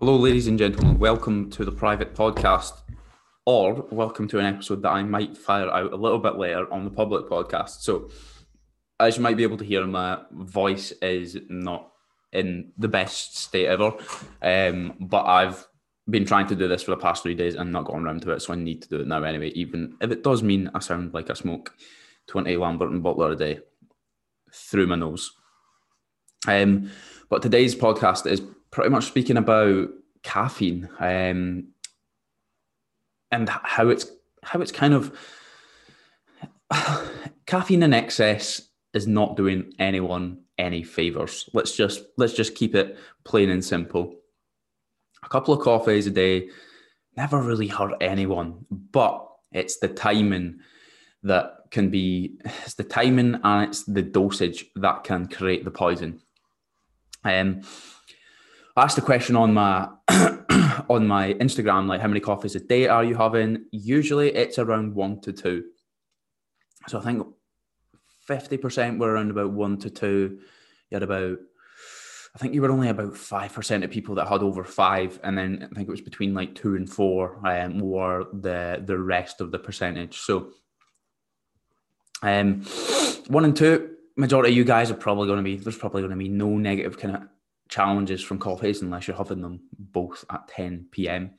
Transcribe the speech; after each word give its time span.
Hello, 0.00 0.16
ladies 0.16 0.46
and 0.46 0.58
gentlemen. 0.58 0.98
Welcome 0.98 1.50
to 1.50 1.62
the 1.62 1.70
private 1.70 2.14
podcast, 2.14 2.72
or 3.44 3.86
welcome 3.90 4.26
to 4.28 4.38
an 4.38 4.46
episode 4.46 4.80
that 4.80 4.92
I 4.92 5.02
might 5.02 5.36
fire 5.36 5.68
out 5.68 5.92
a 5.92 5.96
little 5.96 6.18
bit 6.18 6.36
later 6.36 6.72
on 6.72 6.84
the 6.84 6.90
public 6.90 7.26
podcast. 7.26 7.82
So, 7.82 8.08
as 8.98 9.18
you 9.18 9.22
might 9.22 9.36
be 9.36 9.42
able 9.42 9.58
to 9.58 9.64
hear, 9.64 9.86
my 9.86 10.22
voice 10.32 10.92
is 11.02 11.36
not 11.50 11.92
in 12.32 12.72
the 12.78 12.88
best 12.88 13.36
state 13.36 13.66
ever, 13.66 13.92
um, 14.40 14.94
but 15.00 15.26
I've 15.26 15.66
been 16.08 16.24
trying 16.24 16.46
to 16.46 16.56
do 16.56 16.66
this 16.66 16.82
for 16.82 16.92
the 16.92 16.96
past 16.96 17.22
three 17.22 17.34
days 17.34 17.54
and 17.54 17.70
not 17.70 17.84
gotten 17.84 18.06
around 18.06 18.22
to 18.22 18.30
it, 18.30 18.40
so 18.40 18.54
I 18.54 18.56
need 18.56 18.80
to 18.80 18.88
do 18.88 19.00
it 19.00 19.06
now 19.06 19.22
anyway, 19.22 19.50
even 19.50 19.98
if 20.00 20.10
it 20.10 20.24
does 20.24 20.42
mean 20.42 20.70
I 20.74 20.78
sound 20.78 21.12
like 21.12 21.28
I 21.28 21.34
smoke 21.34 21.74
20 22.28 22.56
Lambert 22.56 22.90
and 22.90 23.02
Butler 23.02 23.32
a 23.32 23.36
day 23.36 23.58
through 24.50 24.86
my 24.86 24.96
nose. 24.96 25.30
Um, 26.48 26.90
but 27.28 27.42
today's 27.42 27.74
podcast 27.74 28.26
is 28.26 28.40
pretty 28.70 28.90
much 28.90 29.04
speaking 29.04 29.36
about 29.36 29.88
caffeine 30.22 30.88
um, 30.98 31.68
and 33.30 33.48
how 33.48 33.88
it's 33.88 34.10
how 34.42 34.60
it's 34.60 34.72
kind 34.72 34.94
of 34.94 35.16
caffeine 37.46 37.82
in 37.82 37.92
excess 37.92 38.62
is 38.92 39.06
not 39.06 39.36
doing 39.36 39.72
anyone 39.78 40.38
any 40.58 40.82
favors. 40.82 41.48
Let's 41.52 41.74
just 41.74 42.02
let's 42.16 42.34
just 42.34 42.54
keep 42.54 42.74
it 42.74 42.98
plain 43.24 43.50
and 43.50 43.64
simple. 43.64 44.14
A 45.22 45.28
couple 45.28 45.54
of 45.54 45.60
coffees 45.60 46.06
a 46.06 46.10
day 46.10 46.50
never 47.16 47.40
really 47.40 47.66
hurt 47.66 47.94
anyone, 48.00 48.66
but 48.70 49.26
it's 49.52 49.78
the 49.78 49.88
timing 49.88 50.60
that 51.22 51.56
can 51.70 51.90
be 51.90 52.38
it's 52.44 52.74
the 52.74 52.84
timing 52.84 53.40
and 53.42 53.68
it's 53.68 53.84
the 53.84 54.02
dosage 54.02 54.66
that 54.76 55.04
can 55.04 55.26
create 55.28 55.64
the 55.64 55.70
poison. 55.70 56.20
Um, 57.24 57.62
I 58.76 58.82
asked 58.84 58.98
a 58.98 59.02
question 59.02 59.36
on 59.36 59.52
my 59.52 59.88
on 60.88 61.06
my 61.06 61.34
Instagram, 61.34 61.86
like 61.86 62.00
how 62.00 62.08
many 62.08 62.20
coffees 62.20 62.54
a 62.54 62.60
day 62.60 62.86
are 62.86 63.04
you 63.04 63.16
having? 63.16 63.66
Usually 63.72 64.34
it's 64.34 64.58
around 64.58 64.94
one 64.94 65.20
to 65.22 65.32
two. 65.32 65.64
So 66.88 66.98
I 66.98 67.02
think 67.02 67.26
50% 68.28 68.98
were 68.98 69.12
around 69.12 69.30
about 69.30 69.50
one 69.52 69.78
to 69.78 69.90
two. 69.90 70.38
You 70.90 70.96
had 70.96 71.02
about, 71.02 71.38
I 72.34 72.38
think 72.38 72.54
you 72.54 72.62
were 72.62 72.70
only 72.70 72.88
about 72.88 73.14
5% 73.14 73.84
of 73.84 73.90
people 73.90 74.14
that 74.16 74.28
had 74.28 74.42
over 74.42 74.64
five. 74.64 75.18
And 75.22 75.36
then 75.36 75.68
I 75.70 75.74
think 75.74 75.88
it 75.88 75.92
was 75.92 76.00
between 76.00 76.34
like 76.34 76.54
two 76.54 76.76
and 76.76 76.88
four 76.88 77.44
um, 77.46 77.80
were 77.80 78.26
the, 78.32 78.82
the 78.84 78.98
rest 78.98 79.40
of 79.40 79.50
the 79.50 79.58
percentage. 79.58 80.18
So 80.20 80.52
um, 82.22 82.64
one 83.28 83.44
and 83.44 83.56
two, 83.56 83.96
majority 84.16 84.50
of 84.50 84.56
you 84.56 84.64
guys 84.64 84.90
are 84.90 84.94
probably 84.94 85.26
going 85.26 85.38
to 85.38 85.42
be, 85.42 85.56
there's 85.56 85.78
probably 85.78 86.02
going 86.02 86.10
to 86.10 86.16
be 86.16 86.28
no 86.28 86.56
negative 86.56 86.98
kind 86.98 87.16
of 87.16 87.22
challenges 87.70 88.22
from 88.22 88.38
coffees 88.38 88.82
unless 88.82 89.08
you're 89.08 89.16
having 89.16 89.40
them 89.40 89.60
both 89.78 90.24
at 90.30 90.48
10 90.48 90.86
p.m. 90.90 91.30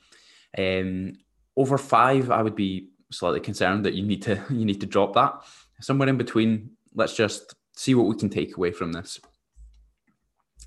Um, 0.58 1.14
over 1.56 1.78
five, 1.78 2.32
I 2.32 2.42
would 2.42 2.56
be 2.56 2.90
slightly 3.12 3.42
concerned 3.42 3.86
that 3.86 3.94
you 3.94 4.04
need 4.04 4.22
to 4.24 4.42
you 4.50 4.66
need 4.66 4.82
to 4.82 4.88
drop 4.88 5.14
that. 5.14 5.34
Somewhere 5.82 6.09
in 6.09 6.18
between, 6.18 6.72
let's 6.96 7.16
just 7.16 7.56
see 7.76 7.94
what 7.96 8.08
we 8.08 8.16
can 8.16 8.30
take 8.30 8.58
away 8.58 8.72
from 8.72 8.94
this. 8.94 9.20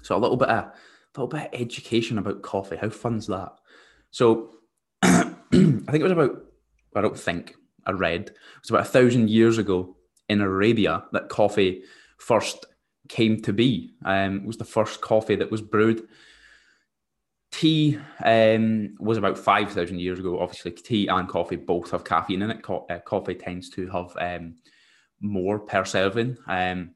So 0.02 0.16
a 0.16 0.18
little 0.18 0.36
bit 0.36 0.48
of 0.48 0.64
a 0.64 0.72
little 1.16 1.28
bit 1.28 1.52
of 1.52 1.60
education 1.60 2.18
about 2.18 2.42
coffee. 2.42 2.76
How 2.76 2.90
fun's 2.90 3.26
that? 3.26 3.52
So 4.10 4.54
I 5.02 5.34
think 5.52 5.88
it 5.88 6.02
was 6.02 6.12
about 6.12 6.44
I 6.94 7.00
don't 7.00 7.18
think 7.18 7.56
I 7.86 7.92
read 7.92 8.28
it 8.28 8.36
was 8.62 8.70
about 8.70 8.82
a 8.82 8.90
thousand 8.90 9.30
years 9.30 9.58
ago 9.58 9.96
in 10.28 10.40
Arabia 10.40 11.04
that 11.12 11.28
coffee 11.28 11.82
first 12.18 12.66
came 13.08 13.40
to 13.42 13.52
be. 13.52 13.94
Um, 14.04 14.38
it 14.38 14.46
was 14.46 14.56
the 14.56 14.64
first 14.64 15.00
coffee 15.00 15.36
that 15.36 15.50
was 15.50 15.62
brewed. 15.62 16.06
Tea 17.52 17.98
um, 18.24 18.94
was 18.98 19.16
about 19.16 19.38
5,000 19.38 20.00
years 20.00 20.18
ago. 20.18 20.40
Obviously, 20.40 20.72
tea 20.72 21.06
and 21.06 21.28
coffee 21.28 21.56
both 21.56 21.90
have 21.90 22.04
caffeine 22.04 22.42
in 22.42 22.50
it. 22.50 22.62
Co- 22.62 22.86
uh, 22.90 22.98
coffee 23.00 23.34
tends 23.34 23.70
to 23.70 23.88
have 23.90 24.16
um, 24.18 24.56
more 25.20 25.60
per 25.60 25.84
serving. 25.84 26.36
Um, 26.48 26.94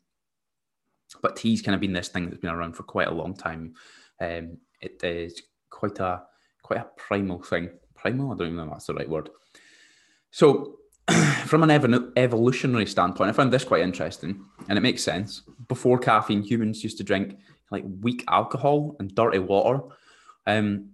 but 1.22 1.36
tea's 1.36 1.62
kind 1.62 1.74
of 1.74 1.80
been 1.80 1.92
this 1.92 2.08
thing 2.08 2.26
that's 2.26 2.40
been 2.40 2.50
around 2.50 2.74
for 2.74 2.82
quite 2.82 3.08
a 3.08 3.14
long 3.14 3.34
time. 3.34 3.74
Um, 4.20 4.58
it 4.80 5.02
is 5.02 5.42
quite 5.70 5.98
a 6.00 6.22
quite 6.62 6.80
a 6.80 6.88
primal 6.96 7.42
thing. 7.42 7.70
Primal? 7.94 8.32
I 8.32 8.36
don't 8.36 8.48
even 8.48 8.56
know 8.56 8.64
if 8.64 8.70
that's 8.70 8.86
the 8.86 8.94
right 8.94 9.08
word. 9.08 9.30
So 10.30 10.76
from 11.48 11.62
an 11.62 11.70
ev- 11.70 12.12
evolutionary 12.16 12.86
standpoint, 12.86 13.30
I 13.30 13.32
found 13.32 13.52
this 13.52 13.64
quite 13.64 13.82
interesting, 13.82 14.44
and 14.68 14.78
it 14.78 14.82
makes 14.82 15.02
sense. 15.02 15.42
Before 15.68 15.98
caffeine, 15.98 16.42
humans 16.42 16.84
used 16.84 16.98
to 16.98 17.04
drink 17.04 17.38
like 17.70 17.84
weak 18.00 18.24
alcohol 18.28 18.96
and 18.98 19.14
dirty 19.14 19.38
water. 19.38 19.80
Um, 20.46 20.90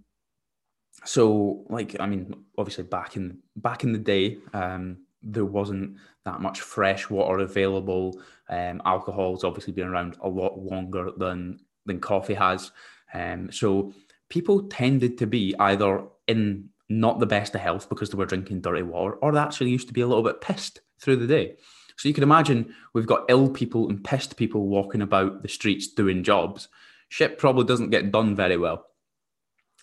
so, 1.03 1.65
like, 1.69 1.95
I 1.99 2.07
mean, 2.07 2.33
obviously, 2.57 2.85
back 2.85 3.15
in 3.15 3.39
back 3.55 3.83
in 3.83 3.93
the 3.93 3.99
day, 3.99 4.37
um, 4.53 4.97
there 5.21 5.45
wasn't 5.45 5.97
that 6.23 6.41
much 6.41 6.61
fresh 6.61 7.09
water 7.09 7.39
available. 7.39 8.19
Um, 8.49 8.81
alcohol's 8.85 9.43
obviously 9.43 9.73
been 9.73 9.87
around 9.87 10.17
a 10.21 10.29
lot 10.29 10.57
longer 10.57 11.11
than 11.17 11.59
than 11.85 11.99
coffee 11.99 12.33
has. 12.33 12.71
Um, 13.13 13.51
so 13.51 13.93
people 14.29 14.63
tended 14.63 15.17
to 15.19 15.27
be 15.27 15.55
either 15.59 16.03
in 16.27 16.69
not 16.89 17.19
the 17.19 17.25
best 17.25 17.55
of 17.55 17.61
health 17.61 17.89
because 17.89 18.09
they 18.09 18.17
were 18.17 18.25
drinking 18.25 18.61
dirty 18.61 18.83
water, 18.83 19.15
or 19.15 19.31
they 19.31 19.39
actually 19.39 19.69
used 19.69 19.87
to 19.87 19.93
be 19.93 20.01
a 20.01 20.07
little 20.07 20.23
bit 20.23 20.41
pissed 20.41 20.81
through 20.99 21.17
the 21.17 21.27
day. 21.27 21.55
So 21.97 22.07
you 22.07 22.13
can 22.13 22.23
imagine 22.23 22.73
we've 22.93 23.07
got 23.07 23.25
ill 23.29 23.49
people 23.49 23.89
and 23.89 24.03
pissed 24.03 24.37
people 24.37 24.67
walking 24.67 25.01
about 25.01 25.41
the 25.41 25.47
streets 25.47 25.87
doing 25.87 26.23
jobs. 26.23 26.67
Shit 27.09 27.37
probably 27.37 27.65
doesn't 27.65 27.91
get 27.91 28.11
done 28.11 28.35
very 28.35 28.57
well. 28.57 28.85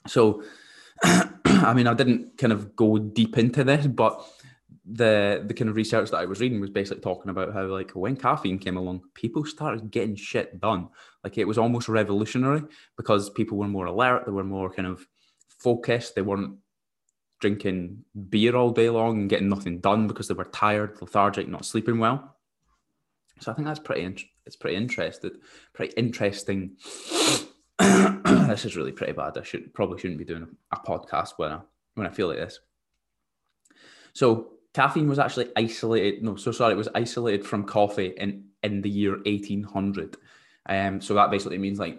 So, 0.07 0.43
I 1.05 1.73
mean, 1.75 1.87
I 1.87 1.95
didn't 1.95 2.37
kind 2.37 2.53
of 2.53 2.77
go 2.77 2.99
deep 2.99 3.39
into 3.39 3.65
this, 3.65 3.87
but 3.87 4.23
the 4.85 5.45
the 5.47 5.55
kind 5.55 5.71
of 5.71 5.77
research 5.77 6.11
that 6.11 6.19
I 6.19 6.27
was 6.27 6.41
reading 6.41 6.61
was 6.61 6.71
basically 6.71 7.03
talking 7.03 7.31
about 7.31 7.53
how 7.53 7.67
like 7.67 7.93
when 7.93 8.17
caffeine 8.17 8.59
came 8.59 8.77
along, 8.77 9.03
people 9.15 9.45
started 9.45 9.91
getting 9.91 10.17
shit 10.17 10.61
done. 10.61 10.89
Like 11.23 11.39
it 11.39 11.47
was 11.47 11.59
almost 11.59 11.89
revolutionary 11.89 12.63
because 12.97 13.31
people 13.31 13.59
were 13.59 13.69
more 13.69 13.87
alert, 13.87 14.25
they 14.27 14.33
were 14.33 14.45
more 14.45 14.73
kind 14.73 14.89
of 14.89 15.07
focused, 15.59 16.15
they 16.15 16.23
weren't 16.23 16.57
drinking 17.43 18.05
beer 18.31 18.57
all 18.57 18.71
day 18.71 18.89
long 18.89 19.19
and 19.19 19.29
getting 19.29 19.49
nothing 19.49 19.81
done 19.81 20.07
because 20.07 20.29
they 20.29 20.35
were 20.35 20.45
tired, 20.45 20.97
lethargic, 21.03 21.49
not 21.49 21.67
sleeping 21.67 21.99
well. 21.99 22.37
So 23.41 23.51
I 23.51 23.55
think 23.55 23.67
that's 23.67 23.81
pretty. 23.81 24.03
In- 24.03 24.17
it's 24.47 24.57
pretty 24.57 24.77
interesting. 24.77 25.33
Pretty 25.75 25.93
interesting. 25.97 26.77
this 27.79 28.65
is 28.65 28.77
really 28.77 28.93
pretty 28.93 29.13
bad. 29.13 29.37
I 29.37 29.43
should 29.43 29.75
probably 29.75 29.99
shouldn't 29.99 30.19
be 30.19 30.25
doing 30.25 30.47
a, 30.73 30.77
a 30.77 30.81
podcast 30.81 31.33
when 31.37 31.53
I 31.53 31.61
when 31.95 32.07
I 32.07 32.11
feel 32.11 32.29
like 32.29 32.39
this. 32.39 32.61
So 34.15 34.53
caffeine 34.73 35.09
was 35.09 35.19
actually 35.19 35.51
isolated. 35.57 36.23
No, 36.23 36.37
so 36.37 36.53
sorry, 36.53 36.75
it 36.75 36.77
was 36.77 36.89
isolated 36.95 37.45
from 37.45 37.65
coffee 37.65 38.15
in 38.17 38.45
in 38.63 38.83
the 38.83 38.91
year 38.91 39.19
eighteen 39.27 39.65
hundred. 39.65 40.17
Um, 40.67 41.01
so 41.01 41.15
that 41.15 41.33
basically 41.33 41.59
means 41.59 41.81
like 41.81 41.99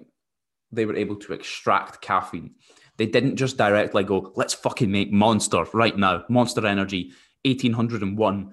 they 0.71 0.85
were 0.85 0.95
able 0.95 1.17
to 1.17 1.33
extract 1.33 2.01
caffeine 2.01 2.55
they 2.97 3.05
didn't 3.05 3.37
just 3.37 3.57
directly 3.57 4.03
go, 4.03 4.31
let's 4.35 4.53
fucking 4.53 4.91
make 4.91 5.11
Monster 5.11 5.65
right 5.73 5.97
now. 5.97 6.23
Monster 6.29 6.65
Energy, 6.65 7.11
1801. 7.45 8.51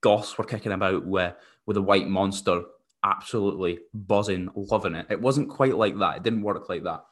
Goss 0.00 0.36
were 0.36 0.44
kicking 0.44 0.72
about 0.72 1.06
with, 1.06 1.34
with 1.66 1.76
a 1.76 1.82
white 1.82 2.08
monster, 2.08 2.62
absolutely 3.02 3.78
buzzing, 3.94 4.50
loving 4.54 4.94
it. 4.94 5.06
It 5.08 5.20
wasn't 5.20 5.48
quite 5.48 5.76
like 5.76 5.98
that. 5.98 6.18
It 6.18 6.22
didn't 6.22 6.42
work 6.42 6.68
like 6.68 6.82
that. 6.84 7.04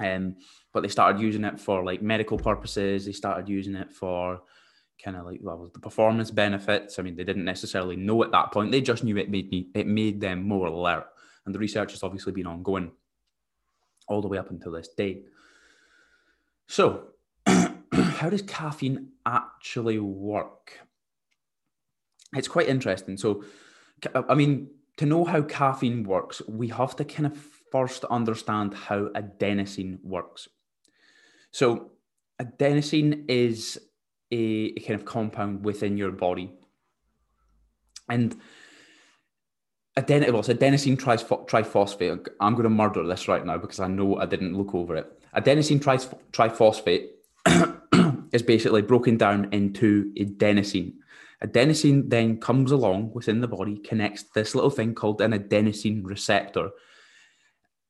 Um, 0.00 0.36
but 0.72 0.82
they 0.82 0.88
started 0.88 1.20
using 1.20 1.44
it 1.44 1.58
for 1.58 1.82
like 1.82 2.02
medical 2.02 2.38
purposes. 2.38 3.06
They 3.06 3.12
started 3.12 3.48
using 3.48 3.74
it 3.74 3.92
for 3.92 4.40
kind 5.02 5.16
of 5.16 5.24
like 5.24 5.40
well 5.42 5.70
the 5.72 5.80
performance 5.80 6.30
benefits. 6.30 6.98
I 6.98 7.02
mean, 7.02 7.16
they 7.16 7.24
didn't 7.24 7.44
necessarily 7.44 7.96
know 7.96 8.22
at 8.22 8.32
that 8.32 8.52
point. 8.52 8.70
They 8.70 8.80
just 8.80 9.02
knew 9.02 9.16
it 9.16 9.30
made 9.30 9.50
me 9.50 9.68
it 9.74 9.86
made 9.86 10.20
them 10.20 10.46
more 10.46 10.66
alert. 10.66 11.06
And 11.46 11.54
the 11.54 11.58
research 11.58 11.92
has 11.92 12.02
obviously 12.02 12.32
been 12.32 12.46
ongoing 12.46 12.92
all 14.08 14.22
the 14.22 14.28
way 14.28 14.38
up 14.38 14.50
until 14.50 14.72
this 14.72 14.88
date. 14.88 15.26
So, 16.66 17.08
how 17.46 18.30
does 18.30 18.42
caffeine 18.42 19.08
actually 19.26 19.98
work? 19.98 20.80
It's 22.34 22.48
quite 22.48 22.68
interesting. 22.68 23.16
So, 23.16 23.44
I 24.14 24.34
mean, 24.34 24.68
to 24.98 25.06
know 25.06 25.24
how 25.24 25.42
caffeine 25.42 26.04
works, 26.04 26.42
we 26.46 26.68
have 26.68 26.96
to 26.96 27.04
kind 27.04 27.26
of 27.26 27.36
first 27.72 28.04
understand 28.04 28.74
how 28.74 29.08
adenosine 29.08 29.98
works. 30.02 30.48
So, 31.50 31.92
adenosine 32.40 33.24
is 33.28 33.78
a, 34.30 34.72
a 34.76 34.80
kind 34.80 35.00
of 35.00 35.06
compound 35.06 35.64
within 35.64 35.96
your 35.96 36.12
body. 36.12 36.52
And 38.08 38.36
aden- 39.98 40.32
well, 40.32 40.42
adenosine 40.42 40.96
triphosphate. 40.96 42.28
I'm 42.40 42.54
going 42.54 42.64
to 42.64 42.70
murder 42.70 43.06
this 43.06 43.28
right 43.28 43.44
now 43.44 43.58
because 43.58 43.80
I 43.80 43.88
know 43.88 44.18
I 44.18 44.26
didn't 44.26 44.56
look 44.56 44.74
over 44.74 44.96
it. 44.96 45.12
Adenosine 45.36 45.80
triphosphate 46.32 47.08
is 48.32 48.42
basically 48.42 48.82
broken 48.82 49.16
down 49.16 49.48
into 49.52 50.12
adenosine. 50.18 50.94
Adenosine 51.44 52.10
then 52.10 52.40
comes 52.40 52.72
along 52.72 53.12
within 53.12 53.40
the 53.40 53.48
body, 53.48 53.78
connects 53.78 54.24
this 54.34 54.54
little 54.54 54.70
thing 54.70 54.94
called 54.94 55.20
an 55.20 55.32
adenosine 55.32 56.02
receptor. 56.04 56.70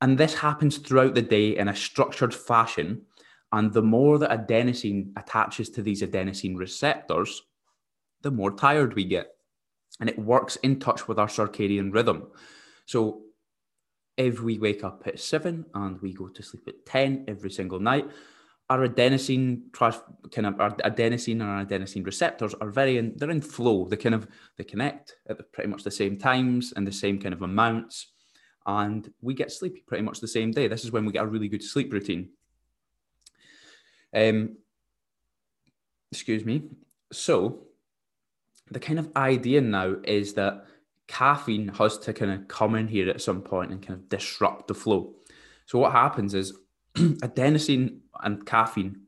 And 0.01 0.19
this 0.19 0.35
happens 0.35 0.79
throughout 0.79 1.15
the 1.15 1.23
day 1.23 1.57
in 1.57 1.69
a 1.69 1.75
structured 1.75 2.35
fashion. 2.35 3.03
And 3.51 3.73
the 3.73 3.83
more 3.83 4.19
that 4.19 4.31
adenosine 4.31 5.13
attaches 5.17 5.71
to 5.71 5.83
these 5.83 6.03
adenosine 6.03 6.59
receptors, 6.59 7.43
the 8.21 8.31
more 8.31 8.51
tired 8.51 8.95
we 8.95 9.05
get. 9.05 9.38
And 10.01 10.09
it 10.09 10.19
works 10.19 10.57
in 10.57 10.79
touch 10.79 11.09
with 11.09 11.19
our 11.19 11.27
circadian 11.27 11.93
rhythm. 11.93 12.29
So 12.87 13.23
if 14.17 14.41
we 14.41 14.59
wake 14.59 14.85
up 14.85 15.03
at 15.07 15.21
seven 15.21 15.67
and 15.75 16.01
we 16.01 16.13
go 16.13 16.29
to 16.29 16.43
sleep 16.43 16.65
at 16.67 16.87
10 16.87 17.25
every 17.29 17.51
single 17.51 17.81
night, 17.81 18.09
our 18.71 18.87
adenosine 18.87 19.73
kind 19.73 20.47
of 20.47 20.61
our 20.61 20.73
adenosine 20.77 21.41
and 21.41 21.43
our 21.43 21.65
adenosine 21.65 22.05
receptors 22.05 22.55
are 22.55 22.71
very 22.71 22.99
in 22.99 23.15
they're 23.17 23.31
in 23.31 23.41
flow. 23.41 23.87
They 23.87 23.97
kind 23.97 24.15
of 24.15 24.27
they 24.57 24.65
connect 24.65 25.17
at 25.29 25.39
the, 25.39 25.45
pretty 25.45 25.71
much 25.71 25.85
the 25.85 25.91
same 25.91 26.19
times 26.19 26.75
and 26.77 26.87
the 26.87 26.93
same 26.93 27.19
kind 27.19 27.33
of 27.33 27.43
amounts. 27.43 28.09
And 28.67 29.11
we 29.23 29.33
get 29.33 29.51
sleepy 29.51 29.83
pretty 29.87 30.03
much 30.03 30.21
the 30.21 30.29
same 30.29 30.51
day. 30.51 30.69
This 30.69 30.85
is 30.85 30.93
when 30.93 31.07
we 31.07 31.13
get 31.13 31.25
a 31.25 31.27
really 31.27 31.49
good 31.49 31.63
sleep 31.63 31.91
routine. 31.93 32.29
Um, 34.15 34.59
excuse 36.13 36.45
me. 36.45 36.65
So 37.11 37.68
the 38.71 38.81
kind 38.81 38.99
of 38.99 39.11
idea 39.17 39.61
now 39.61 39.97
is 40.05 40.35
that 40.35 40.65
caffeine 41.07 41.69
has 41.69 41.99
to 41.99 42.13
kind 42.13 42.31
of 42.31 42.49
come 42.49 42.75
in 42.75 42.89
here 42.89 43.09
at 43.09 43.23
some 43.23 43.43
point 43.43 43.71
and 43.71 43.87
kind 43.87 43.99
of 43.99 44.09
disrupt 44.09 44.69
the 44.69 44.75
flow. 44.75 45.15
So 45.67 45.79
what 45.79 45.93
happens 45.93 46.35
is 46.35 46.53
adenosine 46.97 48.01
and 48.23 48.45
caffeine 48.45 49.03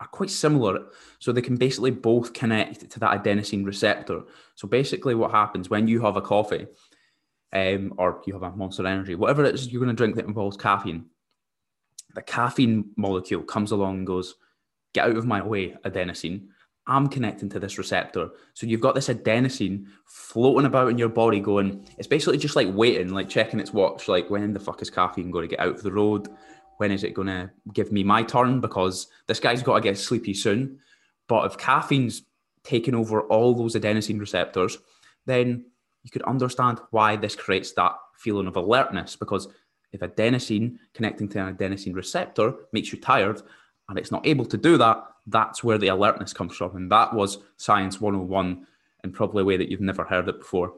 are 0.00 0.08
quite 0.08 0.30
similar. 0.30 0.86
So 1.18 1.32
they 1.32 1.42
can 1.42 1.56
basically 1.56 1.90
both 1.90 2.32
connect 2.32 2.90
to 2.90 3.00
that 3.00 3.22
adenosine 3.22 3.64
receptor. 3.64 4.22
So 4.54 4.68
basically, 4.68 5.14
what 5.14 5.30
happens 5.30 5.68
when 5.68 5.88
you 5.88 6.02
have 6.02 6.16
a 6.16 6.22
coffee 6.22 6.66
um, 7.52 7.94
or 7.98 8.22
you 8.26 8.34
have 8.34 8.42
a 8.42 8.50
Monster 8.50 8.86
Energy, 8.86 9.14
whatever 9.14 9.44
it 9.44 9.54
is 9.54 9.68
you're 9.68 9.82
going 9.82 9.94
to 9.94 10.00
drink 10.00 10.16
that 10.16 10.26
involves 10.26 10.56
caffeine, 10.56 11.06
the 12.14 12.22
caffeine 12.22 12.90
molecule 12.96 13.42
comes 13.42 13.70
along 13.70 13.98
and 13.98 14.06
goes, 14.06 14.36
Get 14.94 15.06
out 15.06 15.16
of 15.16 15.26
my 15.26 15.42
way, 15.42 15.76
adenosine. 15.84 16.48
I'm 16.88 17.06
connecting 17.08 17.50
to 17.50 17.60
this 17.60 17.76
receptor. 17.76 18.30
So 18.54 18.66
you've 18.66 18.80
got 18.80 18.94
this 18.94 19.08
adenosine 19.08 19.86
floating 20.06 20.66
about 20.66 20.88
in 20.88 20.98
your 20.98 21.10
body 21.10 21.38
going, 21.38 21.86
it's 21.98 22.08
basically 22.08 22.38
just 22.38 22.56
like 22.56 22.68
waiting, 22.72 23.10
like 23.10 23.28
checking 23.28 23.60
its 23.60 23.74
watch, 23.74 24.08
like 24.08 24.30
when 24.30 24.54
the 24.54 24.60
fuck 24.60 24.80
is 24.80 24.88
caffeine 24.88 25.30
going 25.30 25.48
to 25.48 25.54
get 25.54 25.64
out 25.64 25.74
of 25.74 25.82
the 25.82 25.92
road? 25.92 26.28
When 26.78 26.90
is 26.90 27.04
it 27.04 27.14
going 27.14 27.28
to 27.28 27.50
give 27.74 27.92
me 27.92 28.02
my 28.02 28.22
turn? 28.22 28.60
Because 28.60 29.08
this 29.26 29.38
guy's 29.38 29.62
got 29.62 29.74
to 29.74 29.80
get 29.82 29.98
sleepy 29.98 30.32
soon. 30.32 30.78
But 31.28 31.44
if 31.44 31.58
caffeine's 31.58 32.22
taking 32.64 32.94
over 32.94 33.22
all 33.22 33.54
those 33.54 33.74
adenosine 33.74 34.18
receptors, 34.18 34.78
then 35.26 35.66
you 36.04 36.10
could 36.10 36.22
understand 36.22 36.80
why 36.90 37.16
this 37.16 37.36
creates 37.36 37.72
that 37.72 37.96
feeling 38.16 38.46
of 38.46 38.56
alertness. 38.56 39.14
Because 39.14 39.48
if 39.92 40.00
adenosine 40.00 40.76
connecting 40.94 41.28
to 41.28 41.44
an 41.44 41.54
adenosine 41.54 41.94
receptor 41.94 42.54
makes 42.72 42.92
you 42.92 43.00
tired 43.00 43.42
and 43.88 43.98
it's 43.98 44.12
not 44.12 44.26
able 44.26 44.44
to 44.46 44.56
do 44.56 44.78
that, 44.78 45.04
that's 45.28 45.62
where 45.62 45.78
the 45.78 45.88
alertness 45.88 46.32
comes 46.32 46.56
from. 46.56 46.76
And 46.76 46.90
that 46.90 47.14
was 47.14 47.38
Science 47.56 48.00
101 48.00 48.66
in 49.04 49.12
probably 49.12 49.42
a 49.42 49.44
way 49.44 49.56
that 49.56 49.68
you've 49.68 49.80
never 49.80 50.04
heard 50.04 50.28
it 50.28 50.38
before. 50.38 50.74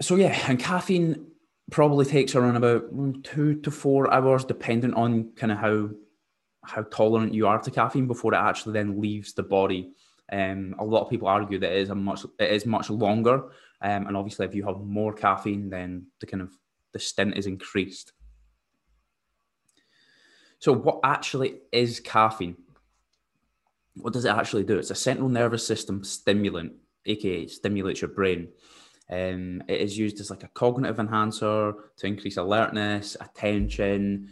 So, 0.00 0.16
yeah, 0.16 0.36
and 0.48 0.58
caffeine 0.58 1.26
probably 1.70 2.04
takes 2.04 2.34
around 2.34 2.56
about 2.56 2.84
two 3.22 3.60
to 3.60 3.70
four 3.70 4.12
hours, 4.12 4.44
depending 4.44 4.94
on 4.94 5.32
kind 5.36 5.52
of 5.52 5.58
how 5.58 5.90
how 6.64 6.82
tolerant 6.82 7.34
you 7.34 7.46
are 7.46 7.60
to 7.60 7.70
caffeine 7.72 8.06
before 8.06 8.34
it 8.34 8.36
actually 8.36 8.72
then 8.72 9.00
leaves 9.00 9.32
the 9.32 9.42
body. 9.42 9.92
Um, 10.30 10.76
a 10.78 10.84
lot 10.84 11.02
of 11.02 11.10
people 11.10 11.26
argue 11.26 11.58
that 11.58 11.72
it 11.72 11.78
is 11.78 11.90
a 11.90 11.94
much 11.94 12.24
it 12.38 12.50
is 12.50 12.66
much 12.66 12.90
longer, 12.90 13.44
um, 13.80 14.06
and 14.06 14.16
obviously 14.16 14.46
if 14.46 14.54
you 14.54 14.64
have 14.66 14.80
more 14.80 15.12
caffeine, 15.12 15.70
then 15.70 16.06
the 16.20 16.26
kind 16.26 16.42
of 16.42 16.50
the 16.92 16.98
stint 16.98 17.36
is 17.36 17.46
increased. 17.46 18.12
So, 20.62 20.72
what 20.72 21.00
actually 21.02 21.56
is 21.72 21.98
caffeine? 21.98 22.56
What 23.96 24.12
does 24.12 24.24
it 24.24 24.30
actually 24.30 24.62
do? 24.62 24.78
It's 24.78 24.92
a 24.92 24.94
central 24.94 25.28
nervous 25.28 25.66
system 25.66 26.04
stimulant, 26.04 26.74
aka 27.04 27.48
stimulates 27.48 28.00
your 28.00 28.10
brain. 28.10 28.46
Um, 29.10 29.64
it 29.66 29.80
is 29.80 29.98
used 29.98 30.20
as 30.20 30.30
like 30.30 30.44
a 30.44 30.48
cognitive 30.54 31.00
enhancer 31.00 31.72
to 31.96 32.06
increase 32.06 32.36
alertness, 32.36 33.16
attention. 33.20 34.28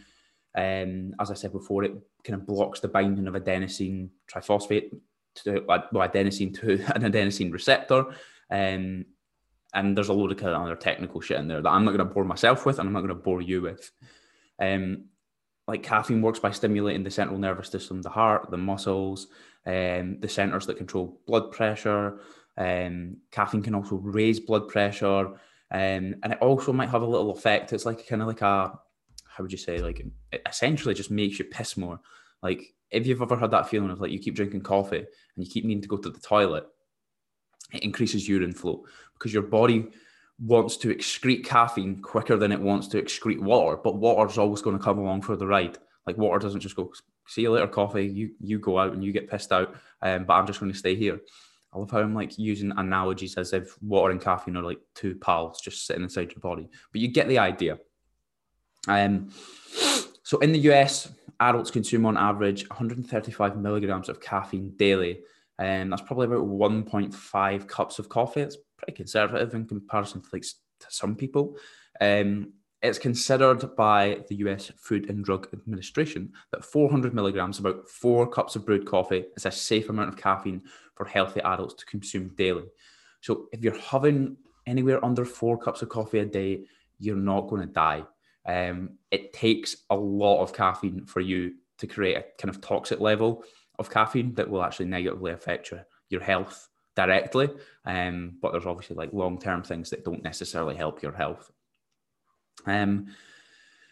Um, 0.57 1.15
as 1.19 1.33
I 1.33 1.35
said 1.35 1.51
before, 1.51 1.83
it 1.83 1.95
kind 2.23 2.41
of 2.41 2.47
blocks 2.47 2.79
the 2.79 2.87
binding 2.87 3.27
of 3.27 3.35
adenosine 3.35 4.11
triphosphate 4.33 4.97
to 5.35 5.65
well, 5.67 6.09
adenosine 6.09 6.57
to 6.61 6.75
an 6.95 7.03
adenosine 7.03 7.53
receptor. 7.53 8.05
Um, 8.49 9.05
and 9.75 9.97
there's 9.97 10.11
a 10.11 10.13
load 10.13 10.31
of 10.31 10.39
kind 10.39 10.55
of 10.55 10.63
other 10.63 10.77
technical 10.77 11.21
shit 11.21 11.39
in 11.39 11.49
there 11.49 11.61
that 11.61 11.69
I'm 11.69 11.85
not 11.85 11.91
going 11.97 12.07
to 12.07 12.15
bore 12.15 12.25
myself 12.25 12.67
with, 12.67 12.79
and 12.79 12.87
I'm 12.87 12.93
not 12.93 13.01
going 13.01 13.09
to 13.09 13.15
bore 13.17 13.43
you 13.43 13.63
with. 13.63 13.91
Um, 14.61 15.07
like 15.71 15.85
caffeine 15.85 16.21
works 16.21 16.41
by 16.41 16.51
stimulating 16.51 17.05
the 17.05 17.11
central 17.11 17.39
nervous 17.39 17.69
system, 17.69 18.03
the 18.03 18.11
heart, 18.11 18.51
the 18.51 18.57
muscles, 18.57 19.29
um, 19.67 20.19
the 20.19 20.29
centers 20.29 20.67
that 20.67 20.77
control 20.77 21.21
blood 21.29 21.53
pressure, 21.53 22.19
um, 22.59 23.19
caffeine 23.31 23.63
can 23.63 23.77
also 23.77 23.95
raise 23.95 24.41
blood 24.41 24.67
pressure, 24.67 25.29
um, 25.71 26.15
and 26.23 26.33
it 26.33 26.39
also 26.41 26.73
might 26.73 26.89
have 26.89 27.03
a 27.03 27.07
little 27.07 27.31
effect. 27.31 27.73
It's 27.73 27.87
like 27.87 28.05
kind 28.09 28.21
of 28.21 28.27
like 28.27 28.43
a 28.43 28.77
how 29.29 29.45
would 29.45 29.53
you 29.53 29.59
say 29.59 29.79
like 29.79 30.01
it 30.33 30.43
essentially 30.49 30.93
just 30.93 31.13
makes 31.13 31.39
you 31.39 31.45
piss 31.45 31.77
more. 31.77 32.01
Like 32.43 32.75
if 32.91 33.07
you've 33.07 33.23
ever 33.23 33.37
had 33.37 33.53
that 33.53 33.69
feeling 33.69 33.91
of 33.91 34.01
like 34.01 34.11
you 34.11 34.19
keep 34.19 34.35
drinking 34.35 34.63
coffee 34.63 34.99
and 34.99 35.07
you 35.37 35.49
keep 35.49 35.65
needing 35.65 35.83
to 35.83 35.89
go 35.89 35.99
to 35.99 36.11
the 36.11 36.19
toilet, 36.19 36.65
it 37.73 37.85
increases 37.85 38.29
urine 38.29 38.55
flow 38.55 38.85
because 39.15 39.33
your 39.33 39.45
body 39.45 39.89
wants 40.41 40.77
to 40.79 40.95
excrete 40.95 41.45
caffeine 41.45 42.01
quicker 42.01 42.37
than 42.37 42.53
it 42.53 42.61
wants 42.61 42.89
to 42.89 43.03
excrete 43.03 43.41
water, 43.41 43.77
but 43.77 43.97
water's 43.97 44.39
always 44.39 44.63
going 44.63 44.77
to 44.77 44.83
come 44.83 44.99
along 44.99 45.23
for 45.23 45.37
the 45.37 45.47
ride. 45.47 45.79
Like 46.07 46.17
water 46.17 46.39
doesn't 46.39 46.61
just 46.61 46.77
go, 46.77 46.93
see 47.27 47.43
you 47.43 47.51
later, 47.51 47.67
coffee. 47.67 48.07
You 48.07 48.31
you 48.41 48.59
go 48.59 48.79
out 48.79 48.93
and 48.93 49.05
you 49.05 49.13
get 49.13 49.31
pissed 49.31 49.53
out, 49.53 49.75
um, 50.03 50.25
but 50.25 50.35
I'm 50.35 50.47
just 50.47 50.61
going 50.61 50.73
to 50.73 50.79
stay 50.79 50.95
here. 50.95 51.21
I 51.73 51.79
love 51.79 51.91
how 51.91 52.01
I'm 52.01 52.15
like 52.15 52.37
using 52.39 52.73
analogies 52.77 53.37
as 53.37 53.53
if 53.53 53.81
water 53.83 54.11
and 54.11 54.21
caffeine 54.21 54.57
are 54.57 54.63
like 54.63 54.81
two 54.95 55.15
pals 55.15 55.61
just 55.61 55.87
sitting 55.87 56.03
inside 56.03 56.33
your 56.33 56.41
body. 56.41 56.69
But 56.91 57.01
you 57.01 57.09
get 57.09 57.29
the 57.29 57.39
idea. 57.39 57.79
Um, 58.89 59.31
so 60.23 60.39
in 60.39 60.53
the 60.53 60.59
US, 60.71 61.13
adults 61.39 61.71
consume 61.71 62.07
on 62.07 62.17
average 62.17 62.69
135 62.69 63.57
milligrams 63.57 64.09
of 64.09 64.21
caffeine 64.21 64.73
daily. 64.77 65.21
And 65.61 65.83
um, 65.83 65.91
that's 65.91 66.03
probably 66.03 66.27
about 66.27 66.47
1.5 66.47 67.69
cups 67.69 67.99
of 67.99 68.09
coffee. 68.09 68.41
It's 68.41 68.57
pretty 68.79 68.95
conservative 68.95 69.53
in 69.53 69.67
comparison 69.67 70.23
to 70.23 70.29
like 70.33 70.43
to 70.43 70.87
some 70.89 71.15
people. 71.15 71.57
Um, 72.01 72.55
it's 72.81 72.99
considered 72.99 73.77
by 73.77 74.25
the 74.31 74.37
US 74.37 74.73
Food 74.79 75.11
and 75.11 75.23
Drug 75.23 75.49
Administration 75.53 76.33
that 76.51 76.65
400 76.65 77.13
milligrams, 77.13 77.59
about 77.59 77.91
four 77.91 78.27
cups 78.27 78.57
of 78.57 78.65
brewed 78.65 78.87
coffee, 78.87 79.27
is 79.37 79.45
a 79.45 79.51
safe 79.51 79.91
amount 79.91 80.09
of 80.09 80.17
caffeine 80.17 80.63
for 80.95 81.05
healthy 81.05 81.43
adults 81.43 81.75
to 81.75 81.85
consume 81.85 82.35
daily. 82.37 82.65
So 83.21 83.49
if 83.53 83.63
you're 83.63 83.79
having 83.79 84.39
anywhere 84.67 85.05
under 85.05 85.27
four 85.27 85.59
cups 85.59 85.83
of 85.83 85.91
coffee 85.91 86.21
a 86.21 86.25
day, 86.25 86.65
you're 86.99 87.17
not 87.17 87.49
going 87.49 87.67
to 87.67 87.73
die. 87.73 88.05
Um, 88.47 88.93
it 89.11 89.35
takes 89.35 89.77
a 89.91 89.97
lot 89.97 90.41
of 90.41 90.55
caffeine 90.55 91.05
for 91.05 91.21
you 91.21 91.57
to 91.79 91.87
create 91.87 92.17
a 92.17 92.25
kind 92.39 92.55
of 92.55 92.63
toxic 92.63 92.99
level 92.99 93.45
of 93.81 93.91
caffeine 93.91 94.35
that 94.35 94.49
will 94.49 94.63
actually 94.63 94.87
negatively 94.87 95.33
affect 95.33 95.71
your, 95.71 95.85
your 96.09 96.21
health 96.21 96.69
directly. 96.95 97.49
Um, 97.85 98.37
but 98.41 98.53
there's 98.53 98.67
obviously 98.67 98.97
like 98.97 99.13
long 99.13 99.39
term 99.41 99.63
things 99.63 99.91
that 99.91 100.05
don't 100.05 100.23
necessarily 100.23 100.77
help 100.77 101.03
your 101.03 101.13
health. 101.13 101.51
Um, 102.67 103.09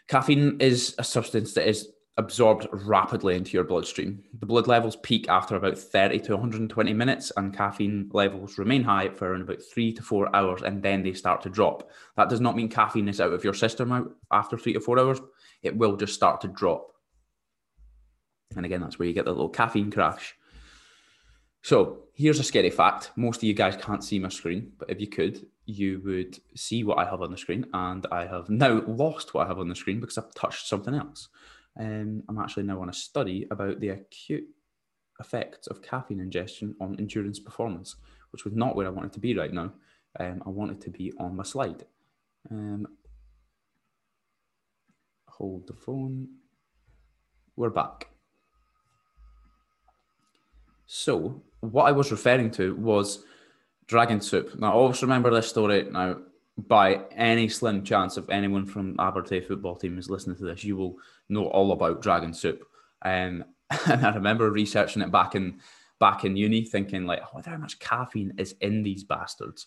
caffeine 0.08 0.58
is 0.60 0.94
a 0.98 1.04
substance 1.04 1.54
that 1.54 1.68
is 1.68 1.88
absorbed 2.18 2.66
rapidly 2.72 3.36
into 3.36 3.52
your 3.52 3.64
bloodstream. 3.64 4.22
The 4.40 4.46
blood 4.46 4.66
levels 4.66 4.96
peak 4.96 5.28
after 5.28 5.54
about 5.54 5.78
30 5.78 6.18
to 6.20 6.32
120 6.32 6.92
minutes, 6.92 7.32
and 7.36 7.56
caffeine 7.56 8.10
levels 8.12 8.58
remain 8.58 8.82
high 8.82 9.08
for 9.08 9.30
around 9.30 9.42
about 9.42 9.62
three 9.62 9.92
to 9.92 10.02
four 10.02 10.34
hours, 10.34 10.62
and 10.62 10.82
then 10.82 11.02
they 11.02 11.12
start 11.12 11.42
to 11.42 11.48
drop. 11.48 11.90
That 12.16 12.28
does 12.28 12.40
not 12.40 12.56
mean 12.56 12.68
caffeine 12.68 13.08
is 13.08 13.20
out 13.20 13.32
of 13.32 13.44
your 13.44 13.54
system 13.54 14.14
after 14.32 14.58
three 14.58 14.72
to 14.72 14.80
four 14.80 14.98
hours. 14.98 15.20
It 15.62 15.76
will 15.76 15.96
just 15.96 16.14
start 16.14 16.40
to 16.42 16.48
drop. 16.48 16.92
And 18.56 18.64
again, 18.64 18.80
that's 18.80 18.98
where 18.98 19.06
you 19.06 19.14
get 19.14 19.24
the 19.24 19.30
little 19.30 19.48
caffeine 19.48 19.90
crash. 19.90 20.34
So 21.62 22.04
here's 22.14 22.38
a 22.38 22.44
scary 22.44 22.70
fact. 22.70 23.10
Most 23.16 23.38
of 23.38 23.42
you 23.44 23.54
guys 23.54 23.76
can't 23.76 24.04
see 24.04 24.18
my 24.18 24.28
screen, 24.28 24.72
but 24.78 24.90
if 24.90 25.00
you 25.00 25.06
could, 25.06 25.46
you 25.66 26.00
would 26.04 26.38
see 26.56 26.82
what 26.84 26.98
I 26.98 27.04
have 27.04 27.20
on 27.20 27.30
the 27.30 27.36
screen. 27.36 27.66
And 27.72 28.06
I 28.10 28.26
have 28.26 28.48
now 28.48 28.82
lost 28.86 29.34
what 29.34 29.44
I 29.44 29.48
have 29.48 29.58
on 29.58 29.68
the 29.68 29.74
screen 29.74 30.00
because 30.00 30.18
I've 30.18 30.34
touched 30.34 30.66
something 30.66 30.94
else. 30.94 31.28
Um, 31.78 32.22
I'm 32.28 32.38
actually 32.38 32.64
now 32.64 32.80
on 32.80 32.88
a 32.88 32.94
study 32.94 33.46
about 33.50 33.80
the 33.80 33.90
acute 33.90 34.46
effects 35.20 35.66
of 35.66 35.82
caffeine 35.82 36.20
ingestion 36.20 36.74
on 36.80 36.96
endurance 36.98 37.38
performance, 37.38 37.96
which 38.30 38.44
was 38.44 38.54
not 38.54 38.76
where 38.76 38.86
I 38.86 38.90
wanted 38.90 39.12
to 39.14 39.20
be 39.20 39.36
right 39.36 39.52
now. 39.52 39.72
Um, 40.18 40.42
I 40.46 40.48
wanted 40.48 40.80
to 40.82 40.90
be 40.90 41.12
on 41.18 41.36
my 41.36 41.42
slide. 41.42 41.84
Um, 42.50 42.86
hold 45.28 45.66
the 45.66 45.74
phone. 45.74 46.28
We're 47.56 47.70
back. 47.70 48.08
So, 50.90 51.42
what 51.60 51.84
I 51.84 51.92
was 51.92 52.10
referring 52.10 52.50
to 52.52 52.74
was 52.74 53.22
Dragon 53.88 54.22
Soop. 54.22 54.58
Now, 54.58 54.68
I 54.68 54.72
always 54.72 55.02
remember 55.02 55.30
this 55.30 55.46
story. 55.46 55.86
Now, 55.90 56.16
by 56.56 57.02
any 57.14 57.46
slim 57.50 57.84
chance 57.84 58.16
if 58.16 58.28
anyone 58.30 58.64
from 58.64 58.96
Abertay 58.96 59.46
football 59.46 59.76
team 59.76 59.98
is 59.98 60.08
listening 60.08 60.36
to 60.38 60.44
this, 60.44 60.64
you 60.64 60.78
will 60.78 60.96
know 61.28 61.46
all 61.48 61.72
about 61.72 62.00
Dragon 62.00 62.32
Soop. 62.32 62.64
Um, 63.02 63.44
and 63.86 64.06
I 64.06 64.14
remember 64.14 64.50
researching 64.50 65.02
it 65.02 65.12
back 65.12 65.34
in 65.34 65.60
back 66.00 66.24
in 66.24 66.36
uni, 66.36 66.64
thinking 66.64 67.04
like, 67.04 67.20
oh, 67.34 67.42
how 67.44 67.58
much 67.58 67.78
caffeine 67.80 68.32
is 68.38 68.54
in 68.62 68.82
these 68.82 69.04
bastards? 69.04 69.66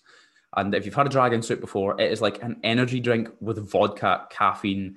And 0.57 0.73
if 0.73 0.85
you've 0.85 0.95
had 0.95 1.05
a 1.05 1.09
Dragon 1.09 1.43
Soop 1.43 1.61
before, 1.61 2.01
it 2.01 2.11
is 2.11 2.19
like 2.19 2.41
an 2.41 2.59
energy 2.63 2.99
drink 2.99 3.29
with 3.41 3.69
vodka, 3.69 4.25
caffeine, 4.31 4.95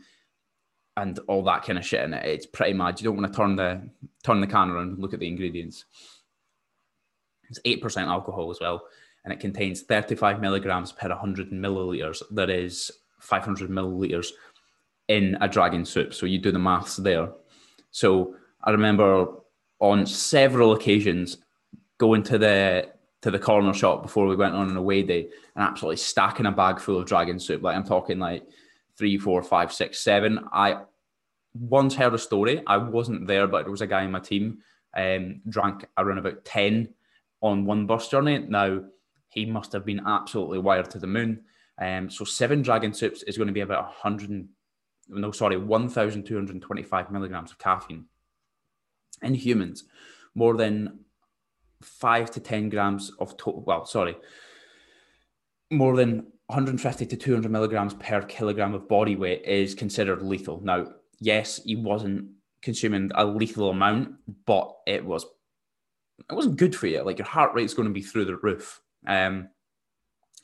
and 0.96 1.18
all 1.28 1.42
that 1.44 1.64
kind 1.64 1.78
of 1.78 1.84
shit 1.84 2.02
in 2.02 2.14
it. 2.14 2.24
It's 2.24 2.46
pretty 2.46 2.72
mad. 2.72 2.98
You 2.98 3.04
don't 3.04 3.20
want 3.20 3.30
to 3.30 3.36
turn 3.36 3.56
the 3.56 3.90
turn 4.22 4.40
the 4.40 4.46
can 4.46 4.70
around 4.70 4.92
and 4.92 4.98
look 4.98 5.12
at 5.12 5.20
the 5.20 5.28
ingredients. 5.28 5.84
It's 7.54 7.60
eight 7.64 7.80
percent 7.80 8.08
alcohol 8.08 8.50
as 8.50 8.58
well, 8.60 8.82
and 9.24 9.32
it 9.32 9.38
contains 9.38 9.82
thirty-five 9.82 10.40
milligrams 10.40 10.90
per 10.90 11.12
hundred 11.14 11.50
milliliters. 11.50 12.20
That 12.32 12.50
is 12.50 12.90
five 13.20 13.44
hundred 13.44 13.70
milliliters 13.70 14.28
in 15.06 15.38
a 15.40 15.48
Dragon 15.48 15.84
Soop. 15.84 16.12
So 16.12 16.26
you 16.26 16.38
do 16.38 16.50
the 16.50 16.58
maths 16.58 16.96
there. 16.96 17.28
So 17.92 18.34
I 18.64 18.72
remember 18.72 19.28
on 19.78 20.04
several 20.04 20.72
occasions 20.72 21.38
going 21.98 22.24
to 22.24 22.38
the 22.38 22.88
to 23.22 23.30
the 23.30 23.38
corner 23.38 23.72
shop 23.72 24.02
before 24.02 24.26
we 24.26 24.34
went 24.34 24.54
on 24.54 24.68
an 24.68 24.76
away 24.76 25.02
day 25.02 25.28
and 25.54 25.64
absolutely 25.64 25.96
stacking 25.96 26.46
a 26.46 26.52
bag 26.52 26.80
full 26.80 26.98
of 26.98 27.06
Dragon 27.06 27.38
Soop. 27.38 27.62
Like 27.62 27.76
I'm 27.76 27.84
talking 27.84 28.18
like 28.18 28.42
three, 28.98 29.16
four, 29.16 29.42
five, 29.44 29.72
six, 29.72 30.00
seven. 30.00 30.40
I 30.52 30.80
once 31.54 31.94
heard 31.94 32.14
a 32.14 32.18
story. 32.18 32.64
I 32.66 32.78
wasn't 32.78 33.28
there, 33.28 33.46
but 33.46 33.62
there 33.62 33.70
was 33.70 33.80
a 33.80 33.86
guy 33.86 34.02
in 34.02 34.10
my 34.10 34.18
team 34.18 34.58
um, 34.96 35.40
drank 35.48 35.86
around 35.96 36.18
about 36.18 36.44
10 36.44 36.88
on 37.44 37.66
one 37.66 37.86
bus 37.86 38.08
journey. 38.08 38.38
Now, 38.38 38.80
he 39.28 39.44
must 39.44 39.72
have 39.72 39.84
been 39.84 40.00
absolutely 40.06 40.58
wired 40.58 40.90
to 40.90 40.98
the 40.98 41.06
moon. 41.06 41.42
Um, 41.78 42.08
so 42.08 42.24
seven 42.24 42.62
Dragon 42.62 42.92
Soops 42.92 43.22
is 43.26 43.36
going 43.36 43.48
to 43.48 43.52
be 43.52 43.60
about 43.60 43.84
100, 43.84 44.48
no, 45.08 45.30
sorry, 45.30 45.58
1,225 45.58 47.10
milligrams 47.10 47.50
of 47.50 47.58
caffeine 47.58 48.06
in 49.20 49.34
humans. 49.34 49.84
More 50.34 50.56
than 50.56 51.00
five 51.82 52.30
to 52.30 52.40
10 52.40 52.70
grams 52.70 53.10
of 53.18 53.36
total, 53.36 53.62
well, 53.62 53.84
sorry, 53.84 54.16
more 55.70 55.96
than 55.96 56.26
150 56.46 57.04
to 57.04 57.16
200 57.16 57.50
milligrams 57.50 57.92
per 57.94 58.22
kilogram 58.22 58.72
of 58.72 58.88
body 58.88 59.16
weight 59.16 59.44
is 59.44 59.74
considered 59.74 60.22
lethal. 60.22 60.60
Now, 60.62 60.86
yes, 61.20 61.60
he 61.62 61.76
wasn't 61.76 62.30
consuming 62.62 63.10
a 63.14 63.26
lethal 63.26 63.70
amount, 63.70 64.14
but 64.46 64.74
it 64.86 65.04
was 65.04 65.26
it 66.18 66.34
wasn't 66.34 66.56
good 66.56 66.74
for 66.74 66.86
you. 66.86 67.02
Like 67.02 67.18
your 67.18 67.26
heart 67.26 67.54
rate's 67.54 67.74
going 67.74 67.88
to 67.88 67.94
be 67.94 68.02
through 68.02 68.26
the 68.26 68.36
roof. 68.36 68.80
Um, 69.06 69.48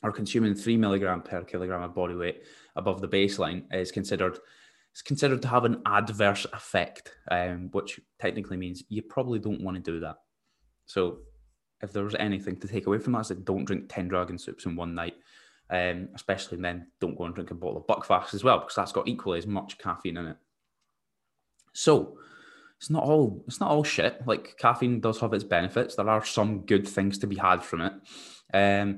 or 0.03 0.11
consuming 0.11 0.55
three 0.55 0.77
milligram 0.77 1.21
per 1.21 1.43
kilogram 1.43 1.83
of 1.83 1.93
body 1.93 2.15
weight 2.15 2.41
above 2.75 3.01
the 3.01 3.07
baseline 3.07 3.63
is 3.71 3.91
considered 3.91 4.39
is 4.95 5.01
considered 5.03 5.41
to 5.43 5.47
have 5.47 5.63
an 5.63 5.81
adverse 5.85 6.45
effect, 6.53 7.13
um, 7.29 7.69
which 7.71 7.99
technically 8.19 8.57
means 8.57 8.83
you 8.89 9.03
probably 9.03 9.37
don't 9.37 9.61
want 9.61 9.77
to 9.77 9.91
do 9.91 9.99
that. 9.99 10.17
So, 10.87 11.19
if 11.81 11.93
there 11.93 12.03
was 12.03 12.15
anything 12.15 12.59
to 12.59 12.67
take 12.67 12.87
away 12.87 12.97
from 12.97 13.13
that, 13.13 13.21
is 13.21 13.27
that 13.29 13.45
don't 13.45 13.65
drink 13.65 13.85
ten 13.89 14.07
Dragon 14.07 14.37
Soops 14.37 14.65
in 14.65 14.75
one 14.75 14.95
night 14.95 15.15
um, 15.71 16.09
especially 16.15 16.57
then 16.57 16.87
don't 16.99 17.17
go 17.17 17.23
and 17.23 17.33
drink 17.33 17.49
a 17.51 17.55
bottle 17.55 17.77
of 17.77 17.87
Buckfast 17.87 18.33
as 18.33 18.43
well 18.43 18.59
because 18.59 18.75
that's 18.75 18.91
got 18.91 19.07
equally 19.07 19.37
as 19.37 19.47
much 19.47 19.77
caffeine 19.77 20.17
in 20.17 20.27
it. 20.27 20.37
So 21.73 22.17
it's 22.81 22.89
not 22.89 23.03
all 23.03 23.43
it's 23.45 23.59
not 23.59 23.69
all 23.69 23.83
shit. 23.83 24.25
Like 24.25 24.57
caffeine 24.57 24.99
does 25.01 25.19
have 25.19 25.33
its 25.33 25.43
benefits. 25.43 25.95
There 25.95 26.09
are 26.09 26.25
some 26.25 26.61
good 26.61 26.87
things 26.87 27.19
to 27.19 27.27
be 27.27 27.35
had 27.35 27.63
from 27.63 27.81
it. 27.81 27.93
Um, 28.55 28.97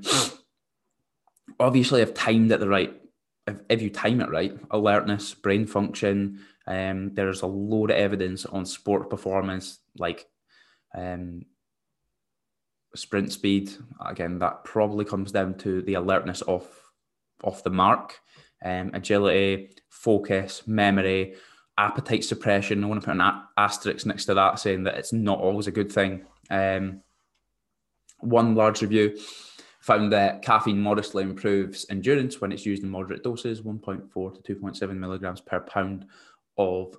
obviously, 1.60 2.00
I've 2.00 2.14
timed 2.14 2.50
it 2.50 2.60
the 2.60 2.68
right. 2.68 2.98
If, 3.46 3.60
if 3.68 3.82
you 3.82 3.90
time 3.90 4.22
it 4.22 4.30
right, 4.30 4.58
alertness, 4.70 5.34
brain 5.34 5.66
function. 5.66 6.40
Um, 6.66 7.12
there's 7.12 7.42
a 7.42 7.46
load 7.46 7.90
of 7.90 7.98
evidence 7.98 8.46
on 8.46 8.64
sport 8.64 9.10
performance, 9.10 9.80
like 9.98 10.26
um, 10.96 11.42
sprint 12.96 13.32
speed. 13.32 13.70
Again, 14.02 14.38
that 14.38 14.64
probably 14.64 15.04
comes 15.04 15.30
down 15.30 15.58
to 15.58 15.82
the 15.82 15.94
alertness 15.94 16.40
off 16.40 16.66
off 17.42 17.62
the 17.62 17.68
mark, 17.68 18.18
um, 18.64 18.92
agility, 18.94 19.76
focus, 19.90 20.62
memory, 20.66 21.34
appetite 21.78 22.24
suppression. 22.24 22.82
I 22.82 22.86
want 22.86 23.00
to 23.00 23.06
put 23.06 23.18
an 23.18 23.42
asterisk 23.56 24.06
next 24.06 24.26
to 24.26 24.34
that, 24.34 24.58
saying 24.58 24.84
that 24.84 24.96
it's 24.96 25.12
not 25.12 25.38
always 25.38 25.66
a 25.66 25.72
good 25.72 25.90
thing. 25.90 26.24
Um, 26.50 27.02
one 28.20 28.54
large 28.54 28.82
review 28.82 29.18
found 29.80 30.12
that 30.12 30.42
caffeine 30.42 30.80
modestly 30.80 31.22
improves 31.22 31.84
endurance 31.90 32.40
when 32.40 32.52
it's 32.52 32.64
used 32.64 32.82
in 32.82 32.88
moderate 32.88 33.22
doses, 33.22 33.60
1.4 33.60 34.42
to 34.42 34.54
2.7 34.54 34.96
milligrams 34.96 35.40
per 35.40 35.60
pound 35.60 36.06
of 36.56 36.96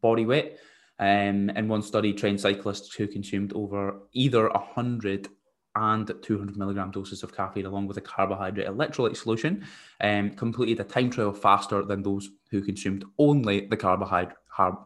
body 0.00 0.26
weight. 0.26 0.56
Um, 0.98 1.50
in 1.50 1.68
one 1.68 1.82
study, 1.82 2.12
trained 2.12 2.40
cyclists 2.40 2.94
who 2.94 3.06
consumed 3.06 3.52
over 3.54 4.00
either 4.12 4.48
100 4.48 5.28
and 5.76 6.10
200 6.22 6.56
milligram 6.56 6.90
doses 6.90 7.22
of 7.22 7.34
caffeine 7.34 7.66
along 7.66 7.86
with 7.86 7.96
a 7.96 8.00
carbohydrate 8.00 8.68
electrolyte 8.68 9.16
solution 9.16 9.66
um, 10.00 10.30
completed 10.30 10.80
a 10.80 10.84
time 10.84 11.10
trial 11.10 11.32
faster 11.32 11.82
than 11.84 12.02
those 12.02 12.30
who 12.50 12.62
consumed 12.62 13.04
only 13.18 13.66
the 13.66 13.76
carbohydrate, 13.76 14.36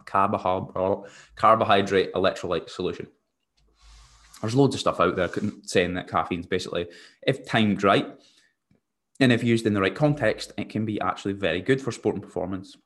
carbohydrate, 0.07 1.11
carbohydrate 1.37 2.13
electrolyte 2.15 2.71
solution. 2.71 3.07
There's 4.41 4.55
loads 4.55 4.75
of 4.75 4.81
stuff 4.81 5.01
out 5.01 5.17
there 5.17 5.31
saying 5.65 5.95
that 5.95 6.09
caffeine's 6.09 6.47
basically, 6.47 6.87
if 7.27 7.45
timed 7.45 7.83
right, 7.83 8.07
and 9.21 9.33
if 9.33 9.43
used 9.43 9.67
in 9.67 9.75
the 9.75 9.81
right 9.81 9.95
context, 9.95 10.53
it 10.57 10.69
can 10.69 10.85
be 10.85 11.01
actually 11.01 11.35
very 11.35 11.61
good 11.61 11.83
for 11.83 11.91
sport 11.91 12.15
and 12.15 12.23
performance. 12.23 12.77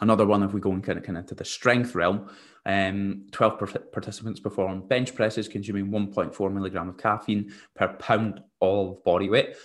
Another 0.00 0.26
one, 0.26 0.42
if 0.42 0.52
we 0.52 0.60
go 0.60 0.72
and 0.72 0.82
kind 0.82 0.98
of, 0.98 1.04
kind 1.04 1.18
of 1.18 1.26
to 1.26 1.34
the 1.34 1.44
strength 1.44 1.94
realm, 1.94 2.28
um, 2.66 3.26
12 3.30 3.92
participants 3.92 4.40
performed 4.40 4.88
bench 4.88 5.14
presses 5.14 5.48
consuming 5.48 5.88
1.4 5.88 6.52
milligram 6.52 6.88
of 6.88 6.98
caffeine 6.98 7.52
per 7.74 7.88
pound 7.94 8.40
of 8.60 9.02
body 9.04 9.28
weight, 9.28 9.56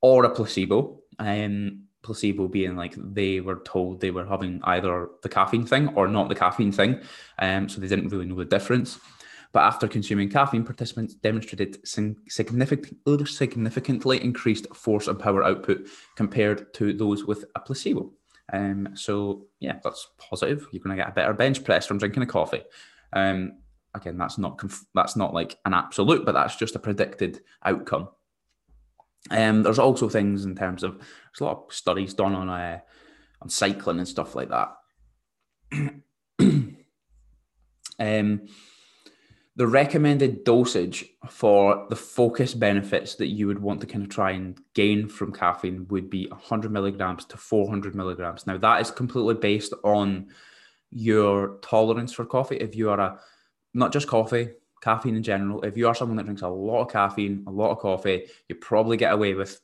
or 0.00 0.24
a 0.24 0.30
placebo. 0.30 1.00
Um, 1.18 1.84
placebo 2.02 2.48
being 2.48 2.76
like 2.76 2.94
they 2.96 3.40
were 3.40 3.60
told 3.64 4.00
they 4.00 4.10
were 4.10 4.24
having 4.24 4.60
either 4.64 5.08
the 5.22 5.28
caffeine 5.28 5.66
thing 5.66 5.88
or 5.94 6.08
not 6.08 6.28
the 6.28 6.34
caffeine 6.34 6.72
thing, 6.72 7.00
um, 7.38 7.68
so 7.68 7.80
they 7.80 7.88
didn't 7.88 8.08
really 8.08 8.26
know 8.26 8.36
the 8.36 8.44
difference. 8.44 8.98
But 9.52 9.60
after 9.60 9.88
consuming 9.88 10.28
caffeine, 10.28 10.64
participants 10.64 11.14
demonstrated 11.14 11.78
significant, 11.86 13.28
significantly 13.28 14.22
increased 14.22 14.66
force 14.74 15.08
and 15.08 15.18
power 15.18 15.42
output 15.42 15.88
compared 16.16 16.74
to 16.74 16.92
those 16.92 17.24
with 17.24 17.46
a 17.54 17.60
placebo. 17.60 18.12
Um, 18.52 18.90
so 18.94 19.46
yeah, 19.60 19.78
that's 19.82 20.08
positive. 20.18 20.66
You're 20.72 20.82
going 20.82 20.96
to 20.96 21.02
get 21.02 21.10
a 21.10 21.14
better 21.14 21.34
bench 21.34 21.64
press 21.64 21.86
from 21.86 21.98
drinking 21.98 22.22
a 22.22 22.26
coffee. 22.26 22.62
Um, 23.12 23.58
again, 23.94 24.18
that's 24.18 24.38
not 24.38 24.58
conf- 24.58 24.86
that's 24.94 25.16
not 25.16 25.34
like 25.34 25.58
an 25.64 25.74
absolute, 25.74 26.24
but 26.24 26.32
that's 26.32 26.56
just 26.56 26.76
a 26.76 26.78
predicted 26.78 27.40
outcome. 27.64 28.08
Um, 29.30 29.62
there's 29.62 29.78
also 29.78 30.08
things 30.08 30.44
in 30.44 30.54
terms 30.54 30.82
of 30.82 30.96
there's 30.98 31.40
a 31.40 31.44
lot 31.44 31.64
of 31.66 31.74
studies 31.74 32.14
done 32.14 32.34
on 32.34 32.48
uh, 32.48 32.80
on 33.42 33.48
cycling 33.48 33.98
and 33.98 34.08
stuff 34.08 34.34
like 34.34 34.48
that. 34.48 34.74
um, 37.98 38.46
the 39.58 39.66
recommended 39.66 40.44
dosage 40.44 41.04
for 41.28 41.84
the 41.90 41.96
focus 41.96 42.54
benefits 42.54 43.16
that 43.16 43.26
you 43.26 43.48
would 43.48 43.58
want 43.58 43.80
to 43.80 43.88
kind 43.88 44.04
of 44.04 44.08
try 44.08 44.30
and 44.30 44.56
gain 44.74 45.08
from 45.08 45.32
caffeine 45.32 45.84
would 45.88 46.08
be 46.08 46.28
100 46.28 46.70
milligrams 46.70 47.24
to 47.24 47.36
400 47.36 47.92
milligrams. 47.96 48.46
Now, 48.46 48.56
that 48.56 48.80
is 48.80 48.92
completely 48.92 49.34
based 49.34 49.74
on 49.82 50.28
your 50.92 51.58
tolerance 51.60 52.12
for 52.12 52.24
coffee. 52.24 52.56
If 52.56 52.76
you 52.76 52.88
are 52.90 53.00
a 53.00 53.20
not 53.74 53.92
just 53.92 54.06
coffee, 54.06 54.50
caffeine 54.80 55.16
in 55.16 55.24
general, 55.24 55.60
if 55.62 55.76
you 55.76 55.88
are 55.88 55.94
someone 55.94 56.16
that 56.18 56.26
drinks 56.26 56.42
a 56.42 56.48
lot 56.48 56.82
of 56.82 56.92
caffeine, 56.92 57.42
a 57.48 57.50
lot 57.50 57.72
of 57.72 57.78
coffee, 57.78 58.26
you 58.48 58.54
probably 58.54 58.96
get 58.96 59.12
away 59.12 59.34
with 59.34 59.60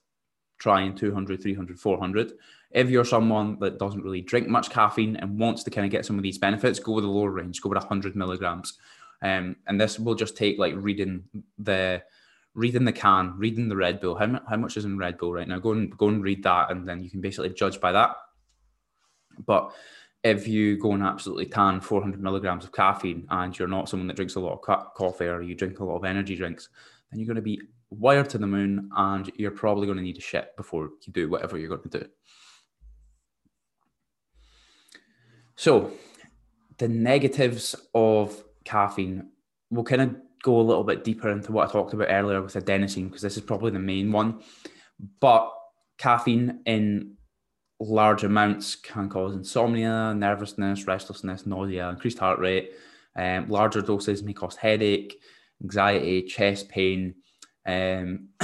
trying 0.58 0.96
200, 0.96 1.40
300, 1.40 1.78
400. 1.78 2.32
If 2.72 2.90
you're 2.90 3.04
someone 3.04 3.60
that 3.60 3.78
doesn't 3.78 4.02
really 4.02 4.22
drink 4.22 4.48
much 4.48 4.70
caffeine 4.70 5.14
and 5.14 5.38
wants 5.38 5.62
to 5.62 5.70
kind 5.70 5.84
of 5.84 5.92
get 5.92 6.04
some 6.04 6.16
of 6.16 6.24
these 6.24 6.38
benefits, 6.38 6.80
go 6.80 6.94
with 6.94 7.04
the 7.04 7.10
lower 7.10 7.30
range, 7.30 7.60
go 7.60 7.68
with 7.68 7.78
100 7.78 8.16
milligrams. 8.16 8.76
Um, 9.22 9.56
and 9.66 9.80
this 9.80 9.98
will 9.98 10.14
just 10.14 10.36
take 10.36 10.58
like 10.58 10.74
reading 10.76 11.24
the 11.58 12.02
reading 12.54 12.84
the 12.84 12.92
can, 12.92 13.36
reading 13.36 13.68
the 13.68 13.76
Red 13.76 14.00
Bull. 14.00 14.14
How, 14.14 14.40
how 14.48 14.56
much 14.56 14.76
is 14.76 14.84
in 14.84 14.96
Red 14.96 15.18
Bull 15.18 15.32
right 15.32 15.48
now? 15.48 15.58
Go 15.58 15.72
and 15.72 15.96
go 15.96 16.08
and 16.08 16.22
read 16.22 16.42
that, 16.44 16.70
and 16.70 16.88
then 16.88 17.02
you 17.02 17.10
can 17.10 17.20
basically 17.20 17.50
judge 17.50 17.80
by 17.80 17.92
that. 17.92 18.16
But 19.44 19.72
if 20.22 20.48
you 20.48 20.78
go 20.78 20.92
and 20.92 21.02
absolutely 21.02 21.46
tan 21.46 21.80
400 21.80 22.22
milligrams 22.22 22.64
of 22.64 22.72
caffeine 22.72 23.26
and 23.30 23.56
you're 23.58 23.68
not 23.68 23.88
someone 23.88 24.06
that 24.06 24.16
drinks 24.16 24.36
a 24.36 24.40
lot 24.40 24.54
of 24.54 24.62
co- 24.62 24.88
coffee 24.96 25.26
or 25.26 25.42
you 25.42 25.54
drink 25.54 25.80
a 25.80 25.84
lot 25.84 25.96
of 25.96 26.04
energy 26.04 26.34
drinks, 26.34 26.70
then 27.10 27.20
you're 27.20 27.26
going 27.26 27.36
to 27.36 27.42
be 27.42 27.60
wired 27.90 28.30
to 28.30 28.38
the 28.38 28.46
moon 28.46 28.90
and 28.96 29.30
you're 29.36 29.50
probably 29.50 29.86
going 29.86 29.98
to 29.98 30.02
need 30.02 30.16
a 30.16 30.22
shit 30.22 30.56
before 30.56 30.90
you 31.02 31.12
do 31.12 31.28
whatever 31.28 31.58
you're 31.58 31.68
going 31.68 31.90
to 31.90 32.00
do. 32.00 32.06
So, 35.56 35.92
the 36.78 36.88
negatives 36.88 37.76
of 37.94 38.43
caffeine, 38.64 39.30
we'll 39.70 39.84
kind 39.84 40.02
of 40.02 40.16
go 40.42 40.60
a 40.60 40.62
little 40.62 40.84
bit 40.84 41.04
deeper 41.04 41.30
into 41.30 41.52
what 41.52 41.68
I 41.68 41.72
talked 41.72 41.94
about 41.94 42.08
earlier 42.10 42.42
with 42.42 42.54
adenosine, 42.54 43.06
because 43.08 43.22
this 43.22 43.36
is 43.36 43.42
probably 43.42 43.70
the 43.70 43.78
main 43.78 44.12
one. 44.12 44.42
But 45.20 45.50
caffeine 45.98 46.60
in 46.66 47.16
large 47.80 48.24
amounts 48.24 48.76
can 48.76 49.08
cause 49.08 49.34
insomnia, 49.34 50.14
nervousness, 50.14 50.86
restlessness, 50.86 51.46
nausea, 51.46 51.88
increased 51.90 52.18
heart 52.18 52.38
rate. 52.38 52.72
Um, 53.16 53.48
larger 53.48 53.80
doses 53.80 54.22
may 54.22 54.32
cause 54.32 54.56
headache, 54.56 55.20
anxiety, 55.62 56.22
chest 56.22 56.68
pain. 56.68 57.14
Um, 57.66 58.28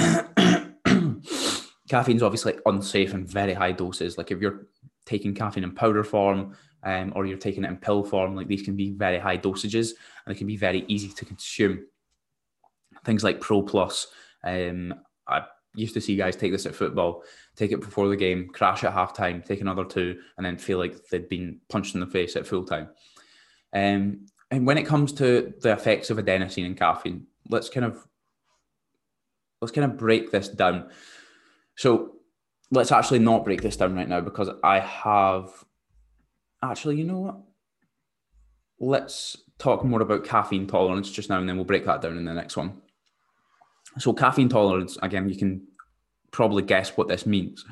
caffeine 1.89 2.17
is 2.17 2.23
obviously 2.23 2.55
unsafe 2.65 3.13
in 3.13 3.25
very 3.25 3.53
high 3.53 3.73
doses. 3.73 4.17
Like 4.17 4.31
if 4.31 4.39
you're 4.41 4.67
taking 5.05 5.35
caffeine 5.35 5.63
in 5.63 5.73
powder 5.73 6.03
form 6.03 6.55
um, 6.83 7.13
or 7.15 7.25
you're 7.25 7.37
taking 7.37 7.63
it 7.63 7.69
in 7.69 7.77
pill 7.77 8.03
form, 8.03 8.35
like 8.35 8.47
these 8.47 8.63
can 8.63 8.75
be 8.75 8.91
very 8.91 9.19
high 9.19 9.37
dosages 9.37 9.91
and 10.25 10.33
they 10.33 10.37
can 10.37 10.47
be 10.47 10.57
very 10.57 10.85
easy 10.87 11.09
to 11.09 11.25
consume. 11.25 11.85
Things 13.03 13.23
like 13.23 13.39
Pro 13.39 13.61
Plus. 13.61 14.07
Um, 14.43 14.93
I 15.27 15.43
used 15.75 15.93
to 15.93 16.01
see 16.01 16.15
guys 16.15 16.35
take 16.35 16.51
this 16.51 16.65
at 16.65 16.75
football, 16.75 17.23
take 17.55 17.71
it 17.71 17.81
before 17.81 18.09
the 18.09 18.15
game, 18.15 18.49
crash 18.49 18.83
at 18.83 18.93
halftime, 18.93 19.43
take 19.43 19.61
another 19.61 19.85
two, 19.85 20.19
and 20.37 20.45
then 20.45 20.57
feel 20.57 20.77
like 20.77 21.07
they'd 21.07 21.29
been 21.29 21.59
punched 21.69 21.95
in 21.95 22.01
the 22.01 22.07
face 22.07 22.35
at 22.35 22.47
full 22.47 22.65
time. 22.65 22.89
Um, 23.73 24.25
and 24.49 24.67
when 24.67 24.77
it 24.77 24.85
comes 24.85 25.13
to 25.13 25.53
the 25.61 25.71
effects 25.71 26.09
of 26.09 26.17
adenosine 26.17 26.65
and 26.65 26.77
caffeine, 26.77 27.27
let's 27.49 27.69
kind 27.69 27.85
of 27.85 28.05
let's 29.61 29.71
kind 29.71 29.89
of 29.89 29.97
break 29.97 30.31
this 30.31 30.49
down. 30.49 30.89
So 31.75 32.15
let's 32.71 32.91
actually 32.91 33.19
not 33.19 33.45
break 33.45 33.61
this 33.61 33.77
down 33.77 33.95
right 33.95 34.09
now 34.09 34.21
because 34.21 34.49
I 34.63 34.79
have 34.79 35.63
actually, 36.63 36.97
you 36.97 37.03
know 37.03 37.19
what? 37.19 37.37
Let's 38.79 39.37
talk 39.59 39.83
more 39.83 40.01
about 40.01 40.25
caffeine 40.25 40.67
tolerance 40.67 41.11
just 41.11 41.29
now, 41.29 41.39
and 41.39 41.47
then 41.47 41.55
we'll 41.55 41.65
break 41.65 41.85
that 41.85 42.01
down 42.01 42.17
in 42.17 42.25
the 42.25 42.33
next 42.33 42.57
one. 42.57 42.81
So, 43.99 44.13
caffeine 44.13 44.49
tolerance, 44.49 44.97
again, 45.01 45.29
you 45.29 45.37
can 45.37 45.67
probably 46.31 46.63
guess 46.63 46.97
what 46.97 47.07
this 47.07 47.25
means. 47.25 47.65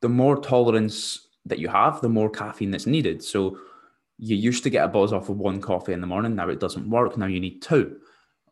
The 0.00 0.08
more 0.08 0.40
tolerance 0.40 1.28
that 1.46 1.58
you 1.58 1.68
have, 1.68 2.00
the 2.00 2.08
more 2.08 2.30
caffeine 2.30 2.70
that's 2.70 2.86
needed. 2.86 3.22
So, 3.22 3.58
you 4.18 4.36
used 4.36 4.62
to 4.64 4.70
get 4.70 4.84
a 4.84 4.88
buzz 4.88 5.12
off 5.12 5.30
of 5.30 5.38
one 5.38 5.62
coffee 5.62 5.94
in 5.94 6.02
the 6.02 6.06
morning. 6.06 6.34
Now 6.34 6.50
it 6.50 6.60
doesn't 6.60 6.90
work. 6.90 7.16
Now 7.16 7.26
you 7.26 7.40
need 7.40 7.62
two. 7.62 7.96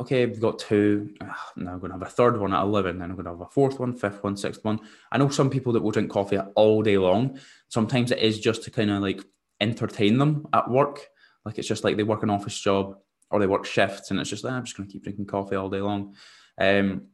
Okay, 0.00 0.26
we've 0.26 0.40
got 0.40 0.60
two. 0.60 1.12
Now 1.56 1.72
I'm 1.72 1.80
going 1.80 1.90
to 1.90 1.98
have 1.98 2.02
a 2.02 2.10
third 2.10 2.38
one 2.38 2.54
at 2.54 2.62
11. 2.62 2.98
Then 2.98 3.10
I'm 3.10 3.16
going 3.16 3.24
to 3.24 3.32
have 3.32 3.40
a 3.40 3.46
fourth 3.46 3.80
one, 3.80 3.92
fifth 3.92 4.22
one, 4.22 4.36
sixth 4.36 4.64
one. 4.64 4.78
I 5.10 5.18
know 5.18 5.28
some 5.28 5.50
people 5.50 5.72
that 5.72 5.82
will 5.82 5.90
drink 5.90 6.10
coffee 6.10 6.38
all 6.38 6.82
day 6.82 6.98
long. 6.98 7.40
Sometimes 7.68 8.12
it 8.12 8.18
is 8.18 8.38
just 8.38 8.62
to 8.64 8.70
kind 8.70 8.90
of 8.90 9.02
like 9.02 9.20
entertain 9.60 10.18
them 10.18 10.46
at 10.52 10.70
work. 10.70 11.08
Like 11.44 11.58
it's 11.58 11.66
just 11.66 11.82
like 11.82 11.96
they 11.96 12.04
work 12.04 12.22
an 12.22 12.30
office 12.30 12.58
job 12.58 12.96
or 13.30 13.40
they 13.40 13.46
work 13.46 13.66
shifts 13.66 14.10
and 14.10 14.20
it's 14.20 14.30
just 14.30 14.44
like, 14.44 14.52
I'm 14.52 14.64
just 14.64 14.76
going 14.76 14.88
to 14.88 14.92
keep 14.92 15.02
drinking 15.02 15.26
coffee 15.26 15.56
all 15.56 15.68
day 15.68 15.80
long. 15.80 16.14
Um, 16.60 17.08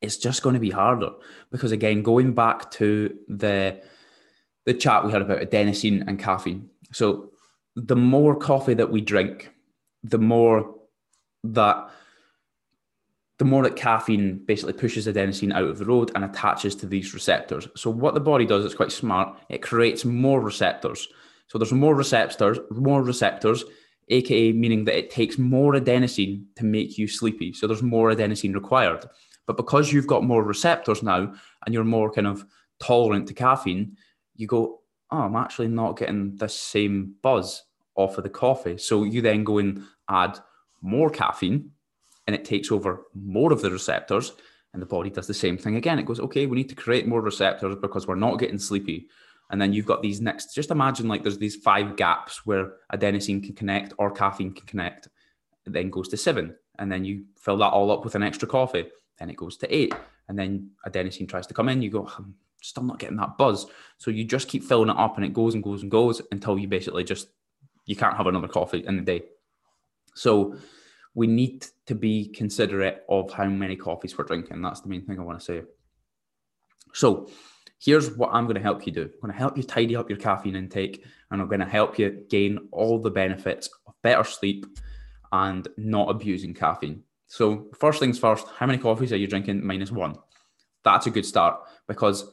it's 0.00 0.16
just 0.16 0.42
going 0.42 0.54
to 0.54 0.60
be 0.60 0.70
harder 0.70 1.10
because 1.52 1.70
again, 1.70 2.02
going 2.02 2.34
back 2.34 2.70
to 2.72 3.16
the 3.28 3.80
the 4.64 4.74
chat 4.74 5.04
we 5.04 5.12
had 5.12 5.22
about 5.22 5.40
adenosine 5.40 6.06
and 6.06 6.18
caffeine, 6.18 6.70
so 6.92 7.30
the 7.74 7.96
more 7.96 8.36
coffee 8.36 8.74
that 8.74 8.90
we 8.90 9.00
drink, 9.00 9.52
the 10.04 10.18
more 10.18 10.74
that 11.44 11.88
the 13.38 13.44
more 13.44 13.64
that 13.64 13.76
caffeine 13.76 14.42
basically 14.46 14.72
pushes 14.72 15.06
adenosine 15.06 15.52
out 15.52 15.64
of 15.64 15.78
the 15.78 15.84
road 15.84 16.12
and 16.14 16.24
attaches 16.24 16.76
to 16.76 16.86
these 16.86 17.12
receptors. 17.12 17.66
So 17.74 17.90
what 17.90 18.14
the 18.14 18.20
body 18.20 18.46
does 18.46 18.64
is 18.64 18.74
quite 18.74 18.92
smart. 18.92 19.36
It 19.48 19.62
creates 19.62 20.04
more 20.04 20.40
receptors. 20.40 21.08
So 21.48 21.58
there's 21.58 21.72
more 21.72 21.94
receptors, 21.94 22.58
more 22.70 23.02
receptors, 23.02 23.64
aka 24.08 24.52
meaning 24.52 24.84
that 24.84 24.96
it 24.96 25.10
takes 25.10 25.38
more 25.38 25.72
adenosine 25.72 26.44
to 26.56 26.64
make 26.64 26.98
you 26.98 27.08
sleepy. 27.08 27.52
So 27.52 27.66
there's 27.66 27.82
more 27.82 28.12
adenosine 28.12 28.54
required. 28.54 29.06
But 29.46 29.56
because 29.56 29.92
you've 29.92 30.06
got 30.06 30.24
more 30.24 30.44
receptors 30.44 31.02
now 31.02 31.34
and 31.66 31.74
you're 31.74 31.84
more 31.84 32.12
kind 32.12 32.26
of 32.26 32.46
tolerant 32.78 33.26
to 33.28 33.34
caffeine, 33.34 33.96
you 34.36 34.46
go, 34.46 34.82
oh, 35.10 35.18
I'm 35.18 35.36
actually 35.36 35.68
not 35.68 35.98
getting 35.98 36.36
the 36.36 36.48
same 36.48 37.16
buzz 37.22 37.64
off 37.96 38.18
of 38.18 38.24
the 38.24 38.30
coffee. 38.30 38.78
So 38.78 39.04
you 39.04 39.20
then 39.20 39.44
go 39.44 39.58
and 39.58 39.82
add 40.08 40.38
more 40.82 41.10
caffeine 41.10 41.70
and 42.26 42.36
it 42.36 42.44
takes 42.44 42.70
over 42.70 43.06
more 43.14 43.52
of 43.52 43.62
the 43.62 43.70
receptors 43.70 44.32
and 44.72 44.82
the 44.82 44.86
body 44.86 45.10
does 45.10 45.26
the 45.26 45.34
same 45.34 45.58
thing 45.58 45.76
again. 45.76 45.98
It 45.98 46.06
goes, 46.06 46.20
okay, 46.20 46.46
we 46.46 46.56
need 46.56 46.68
to 46.70 46.74
create 46.74 47.06
more 47.06 47.20
receptors 47.20 47.76
because 47.76 48.06
we're 48.06 48.14
not 48.14 48.38
getting 48.38 48.58
sleepy. 48.58 49.08
And 49.50 49.60
then 49.60 49.72
you've 49.72 49.86
got 49.86 50.02
these 50.02 50.20
next, 50.20 50.54
just 50.54 50.70
imagine 50.70 51.08
like 51.08 51.22
there's 51.22 51.38
these 51.38 51.56
five 51.56 51.96
gaps 51.96 52.46
where 52.46 52.72
adenosine 52.92 53.44
can 53.44 53.54
connect 53.54 53.92
or 53.98 54.10
caffeine 54.10 54.54
can 54.54 54.66
connect. 54.66 55.08
It 55.66 55.72
then 55.72 55.90
goes 55.90 56.08
to 56.08 56.16
seven. 56.16 56.56
And 56.78 56.90
then 56.90 57.04
you 57.04 57.24
fill 57.36 57.58
that 57.58 57.72
all 57.72 57.90
up 57.90 58.02
with 58.02 58.14
an 58.14 58.22
extra 58.22 58.48
coffee. 58.48 58.86
Then 59.18 59.28
it 59.28 59.36
goes 59.36 59.58
to 59.58 59.74
eight. 59.74 59.94
And 60.28 60.38
then 60.38 60.70
adenosine 60.86 61.28
tries 61.28 61.46
to 61.48 61.54
come 61.54 61.68
in. 61.68 61.82
You 61.82 61.90
go, 61.90 62.08
I'm 62.16 62.34
still 62.62 62.84
not 62.84 62.98
getting 62.98 63.18
that 63.18 63.36
buzz. 63.36 63.66
So 63.98 64.10
you 64.10 64.24
just 64.24 64.48
keep 64.48 64.64
filling 64.64 64.88
it 64.88 64.96
up 64.96 65.16
and 65.16 65.26
it 65.26 65.34
goes 65.34 65.54
and 65.54 65.62
goes 65.62 65.82
and 65.82 65.90
goes 65.90 66.22
until 66.30 66.58
you 66.58 66.66
basically 66.66 67.04
just 67.04 67.28
you 67.84 67.96
can't 67.96 68.16
have 68.16 68.26
another 68.26 68.48
coffee 68.48 68.84
in 68.86 68.96
the 68.96 69.02
day. 69.02 69.22
So 70.14 70.56
we 71.14 71.26
need 71.26 71.66
to 71.86 71.94
be 71.94 72.28
considerate 72.28 73.04
of 73.08 73.32
how 73.32 73.46
many 73.46 73.76
coffees 73.76 74.16
we're 74.16 74.24
drinking. 74.24 74.62
That's 74.62 74.80
the 74.80 74.88
main 74.88 75.04
thing 75.04 75.18
I 75.18 75.22
want 75.22 75.38
to 75.38 75.44
say. 75.44 75.62
So 76.94 77.30
here's 77.78 78.16
what 78.16 78.30
I'm 78.32 78.44
going 78.44 78.56
to 78.56 78.62
help 78.62 78.86
you 78.86 78.92
do. 78.92 79.02
I'm 79.02 79.20
going 79.20 79.32
to 79.32 79.38
help 79.38 79.56
you 79.56 79.62
tidy 79.62 79.96
up 79.96 80.08
your 80.08 80.18
caffeine 80.18 80.56
intake 80.56 81.04
and 81.30 81.40
I'm 81.40 81.48
going 81.48 81.60
to 81.60 81.66
help 81.66 81.98
you 81.98 82.24
gain 82.28 82.68
all 82.70 82.98
the 82.98 83.10
benefits 83.10 83.68
of 83.86 83.94
better 84.02 84.24
sleep 84.24 84.66
and 85.32 85.66
not 85.76 86.10
abusing 86.10 86.54
caffeine. 86.54 87.02
So 87.26 87.68
first 87.78 87.98
things 87.98 88.18
first, 88.18 88.46
how 88.56 88.66
many 88.66 88.78
coffees 88.78 89.12
are 89.12 89.16
you 89.16 89.26
drinking? 89.26 89.64
Minus 89.64 89.90
one. 89.90 90.16
That's 90.84 91.06
a 91.06 91.10
good 91.10 91.24
start 91.24 91.60
because 91.88 92.30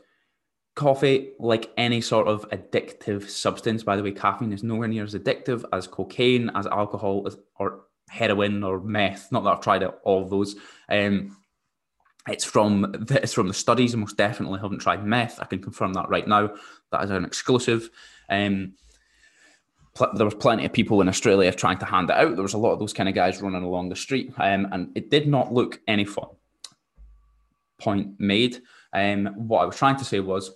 coffee, 0.75 1.31
like 1.39 1.71
any 1.77 2.01
sort 2.01 2.27
of 2.27 2.49
addictive 2.49 3.29
substance, 3.29 3.83
by 3.83 3.95
the 3.95 4.03
way, 4.03 4.11
caffeine 4.11 4.53
is 4.53 4.63
nowhere 4.63 4.87
near 4.87 5.03
as 5.03 5.13
addictive 5.13 5.63
as 5.73 5.87
cocaine, 5.87 6.49
as 6.55 6.67
alcohol, 6.67 7.23
as, 7.27 7.37
or 7.55 7.81
heroin 8.09 8.63
or 8.63 8.79
meth. 8.79 9.31
Not 9.31 9.43
that 9.43 9.51
I've 9.51 9.61
tried 9.61 9.83
all 9.83 10.23
of 10.23 10.29
those. 10.29 10.55
Um, 10.89 11.37
it's 12.27 12.45
from 12.45 12.81
the, 12.81 13.19
it's 13.21 13.33
from 13.33 13.47
the 13.47 13.53
studies. 13.53 13.93
I 13.93 13.97
most 13.97 14.17
definitely 14.17 14.59
haven't 14.59 14.79
tried 14.79 15.05
meth. 15.05 15.39
I 15.41 15.45
can 15.45 15.61
confirm 15.61 15.93
that 15.93 16.09
right 16.09 16.27
now. 16.27 16.53
That 16.91 17.03
is 17.03 17.09
an 17.09 17.25
exclusive. 17.25 17.89
Um, 18.29 18.73
pl- 19.95 20.13
there 20.13 20.25
was 20.25 20.35
plenty 20.35 20.65
of 20.65 20.73
people 20.73 21.01
in 21.01 21.09
Australia 21.09 21.51
trying 21.51 21.79
to 21.79 21.85
hand 21.85 22.09
it 22.09 22.15
out. 22.15 22.35
There 22.35 22.43
was 22.43 22.53
a 22.53 22.59
lot 22.59 22.73
of 22.73 22.79
those 22.79 22.93
kind 22.93 23.09
of 23.09 23.15
guys 23.15 23.41
running 23.41 23.63
along 23.63 23.89
the 23.89 23.95
street, 23.95 24.33
um, 24.37 24.67
and 24.71 24.91
it 24.95 25.09
did 25.09 25.27
not 25.27 25.53
look 25.53 25.79
any 25.87 26.05
fun. 26.05 26.27
Point 27.79 28.19
made. 28.19 28.61
Um, 28.93 29.27
what 29.35 29.61
I 29.61 29.65
was 29.65 29.77
trying 29.77 29.97
to 29.97 30.05
say 30.05 30.19
was 30.19 30.51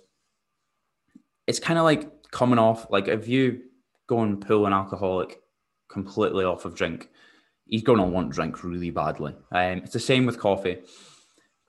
it's 1.46 1.60
kind 1.60 1.78
of 1.78 1.84
like 1.84 2.30
coming 2.30 2.58
off 2.58 2.90
like 2.90 3.08
if 3.08 3.28
you 3.28 3.62
go 4.06 4.20
and 4.20 4.44
pull 4.44 4.66
an 4.66 4.72
alcoholic 4.72 5.40
completely 5.88 6.44
off 6.44 6.64
of 6.64 6.74
drink, 6.74 7.08
he's 7.66 7.82
going 7.82 7.98
to 7.98 8.04
want 8.04 8.30
drink 8.30 8.64
really 8.64 8.90
badly. 8.90 9.34
Um, 9.52 9.78
it's 9.78 9.92
the 9.92 10.00
same 10.00 10.26
with 10.26 10.38
coffee. 10.38 10.78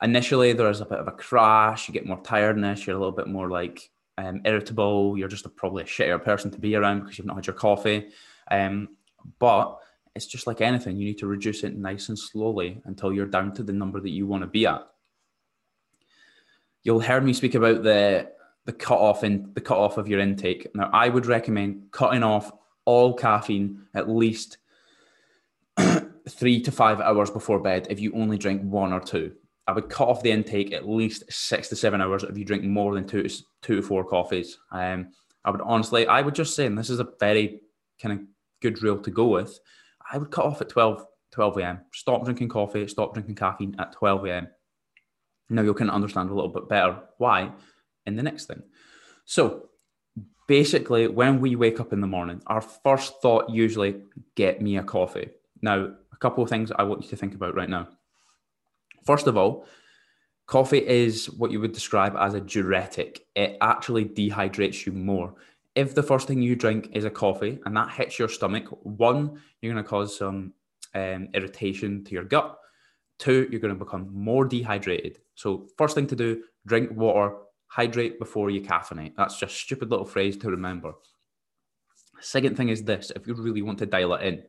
Initially, 0.02 0.54
there's 0.54 0.82
a 0.82 0.86
bit 0.86 1.00
of 1.00 1.08
a 1.08 1.12
crash. 1.12 1.88
You 1.88 1.94
get 1.94 2.06
more 2.06 2.22
tiredness. 2.22 2.86
You're 2.86 2.98
a 2.98 3.00
little 3.00 3.16
bit 3.16 3.28
more 3.28 3.50
like 3.50 3.90
um, 4.18 4.42
irritable. 4.44 5.18
You're 5.18 5.30
just 5.30 5.46
a, 5.46 5.50
probably 5.50 5.84
a 5.84 5.88
shittier 5.88 6.22
person 6.24 6.52
to 6.52 6.60
be 6.60 6.76
around 6.76 7.02
because 7.02 7.18
you've 7.18 7.28
not 7.28 7.38
had 7.38 7.48
your 7.48 7.56
coffee. 7.56 8.10
Um, 8.52 8.90
but 9.40 9.78
it's 10.16 10.28
just 10.28 10.48
like 10.48 10.62
anything. 10.62 10.98
You 10.98 11.06
need 11.06 11.18
to 11.20 11.28
reduce 11.28 11.64
it 11.64 11.78
nice 11.78 12.10
and 12.10 12.20
slowly 12.20 12.82
until 12.86 13.14
you're 13.14 13.26
down 13.26 13.54
to 13.54 13.64
the 13.64 13.74
number 13.74 14.00
that 14.02 14.10
you 14.10 14.28
want 14.28 14.44
to 14.44 14.48
be 14.48 14.66
at. 14.66 14.86
You'll 16.84 17.00
hear 17.00 17.20
me 17.20 17.34
speak 17.34 17.56
about 17.56 17.84
the 17.84 18.32
the 18.66 18.74
cut 18.74 19.00
off 19.00 19.24
in 19.24 19.52
the 19.54 19.62
cut 19.62 19.78
off 19.78 19.98
of 19.98 20.08
your 20.08 20.20
intake. 20.20 20.68
Now, 20.74 20.90
I 20.92 21.10
would 21.10 21.26
recommend 21.26 21.92
cutting 21.92 22.24
off 22.24 22.52
all 22.86 23.14
caffeine 23.14 23.84
at 23.94 24.10
least 24.10 24.58
three 26.30 26.62
to 26.62 26.72
five 26.72 27.00
hours 27.00 27.30
before 27.30 27.60
bed 27.60 27.88
if 27.90 28.00
you 28.00 28.14
only 28.16 28.38
drink 28.38 28.62
one 28.64 28.94
or 28.94 29.00
two. 29.00 29.34
I 29.68 29.72
would 29.72 29.90
cut 29.90 30.08
off 30.08 30.22
the 30.22 30.32
intake 30.32 30.74
at 30.74 30.88
least 30.88 31.24
six 31.30 31.70
to 31.70 31.76
seven 31.76 32.02
hours 32.02 32.24
if 32.24 32.38
you 32.38 32.46
drink 32.46 32.64
more 32.64 32.94
than 32.94 33.08
two 33.08 33.24
to, 33.24 33.44
two 33.62 33.76
to 33.78 33.82
four 33.82 34.04
coffees. 34.04 34.58
Um, 34.72 35.10
I 35.44 35.52
would 35.52 35.62
honestly, 35.62 36.08
I 36.08 36.22
would 36.22 36.36
just 36.36 36.56
say, 36.56 36.66
and 36.66 36.78
this 36.78 36.90
is 36.90 37.00
a 37.00 37.08
very 37.20 37.62
kind 38.02 38.20
of 38.20 38.26
good 38.62 38.82
rule 38.84 39.00
to 39.00 39.12
go 39.12 39.28
with, 39.28 39.60
I 40.12 40.18
would 40.18 40.32
cut 40.32 40.46
off 40.46 40.62
at 40.62 40.70
12, 40.70 41.06
12 41.32 41.58
a.m. 41.58 41.82
Stop 41.94 42.24
drinking 42.26 42.50
coffee, 42.50 42.88
stop 42.88 43.14
drinking 43.14 43.36
caffeine 43.36 43.76
at 43.80 43.94
12 43.94 44.26
a.m. 44.26 44.48
Now 45.50 45.62
you 45.64 45.74
can 45.74 45.90
understand 45.90 46.30
a 46.30 46.34
little 46.34 46.50
bit 46.50 46.70
better 46.70 47.00
why 47.18 47.52
in 48.06 48.16
the 48.16 48.24
next 48.24 48.46
thing. 48.46 48.64
So 49.26 49.70
basically, 50.48 51.08
when 51.08 51.40
we 51.40 51.56
wake 51.56 51.80
up 51.80 51.94
in 51.94 52.02
the 52.02 52.08
morning, 52.08 52.42
our 52.48 52.62
first 52.62 53.22
thought 53.22 53.50
usually 53.50 54.02
get 54.36 54.62
me 54.62 54.78
a 54.78 54.84
coffee. 54.84 55.30
Now, 55.62 55.94
a 56.12 56.18
couple 56.18 56.44
of 56.44 56.50
things 56.50 56.72
I 56.72 56.84
want 56.84 57.04
you 57.04 57.10
to 57.10 57.16
think 57.16 57.34
about 57.34 57.56
right 57.56 57.70
now. 57.70 57.88
First 59.06 59.28
of 59.28 59.38
all, 59.38 59.66
coffee 60.48 60.86
is 60.86 61.30
what 61.30 61.52
you 61.52 61.60
would 61.60 61.74
describe 61.74 62.16
as 62.18 62.34
a 62.34 62.42
diuretic. 62.42 63.26
It 63.36 63.58
actually 63.62 64.06
dehydrates 64.06 64.86
you 64.86 64.92
more. 64.92 65.34
If 65.76 65.94
the 65.94 66.04
first 66.04 66.28
thing 66.28 66.42
you 66.42 66.56
drink 66.56 66.90
is 66.94 67.04
a 67.04 67.10
coffee 67.10 67.60
and 67.66 67.76
that 67.76 67.92
hits 67.92 68.18
your 68.18 68.30
stomach, 68.30 68.66
one, 68.84 69.42
you're 69.62 69.74
going 69.74 69.84
to 69.84 69.90
cause 69.90 70.18
some 70.18 70.54
um, 70.94 71.28
irritation 71.34 72.04
to 72.06 72.12
your 72.12 72.24
gut. 72.24 72.58
Two, 73.18 73.48
you're 73.52 73.60
going 73.60 73.74
to 73.74 73.84
become 73.84 74.10
more 74.14 74.46
dehydrated. 74.46 75.20
So, 75.36 75.68
first 75.78 75.96
thing 75.96 76.08
to 76.08 76.16
do, 76.16 76.44
drink 76.66 76.92
water, 76.92 77.36
hydrate 77.68 78.20
before 78.20 78.50
you 78.50 78.62
caffeinate. 78.62 79.16
That's 79.16 79.38
just 79.38 79.54
a 79.54 79.60
stupid 79.60 79.92
little 79.92 80.06
phrase 80.06 80.38
to 80.38 80.50
remember. 80.50 80.94
Second 82.22 82.56
thing 82.58 82.70
is 82.70 82.84
this 82.84 83.12
if 83.16 83.28
you 83.28 83.34
really 83.34 83.62
want 83.62 83.80
to 83.80 83.86
dial 83.86 84.14
it 84.14 84.24
in. 84.24 84.44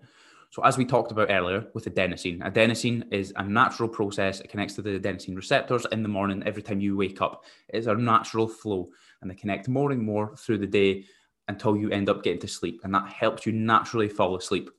So, 0.50 0.64
as 0.64 0.78
we 0.78 0.84
talked 0.84 1.12
about 1.12 1.30
earlier 1.30 1.66
with 1.74 1.86
adenosine, 1.86 2.40
adenosine 2.40 3.12
is 3.12 3.32
a 3.36 3.42
natural 3.42 3.88
process. 3.88 4.40
It 4.40 4.48
connects 4.48 4.74
to 4.74 4.82
the 4.82 4.98
adenosine 4.98 5.36
receptors 5.36 5.86
in 5.92 6.02
the 6.02 6.08
morning 6.08 6.42
every 6.46 6.62
time 6.62 6.80
you 6.80 6.96
wake 6.96 7.20
up. 7.20 7.44
It's 7.68 7.88
a 7.88 7.94
natural 7.94 8.46
flow, 8.46 8.88
and 9.20 9.30
they 9.30 9.34
connect 9.34 9.68
more 9.68 9.90
and 9.90 10.00
more 10.00 10.36
through 10.36 10.58
the 10.58 10.66
day 10.66 11.04
until 11.48 11.76
you 11.76 11.90
end 11.90 12.08
up 12.08 12.22
getting 12.22 12.40
to 12.40 12.48
sleep. 12.48 12.80
And 12.84 12.94
that 12.94 13.08
helps 13.08 13.44
you 13.44 13.52
naturally 13.52 14.08
fall 14.08 14.36
asleep. 14.36 14.70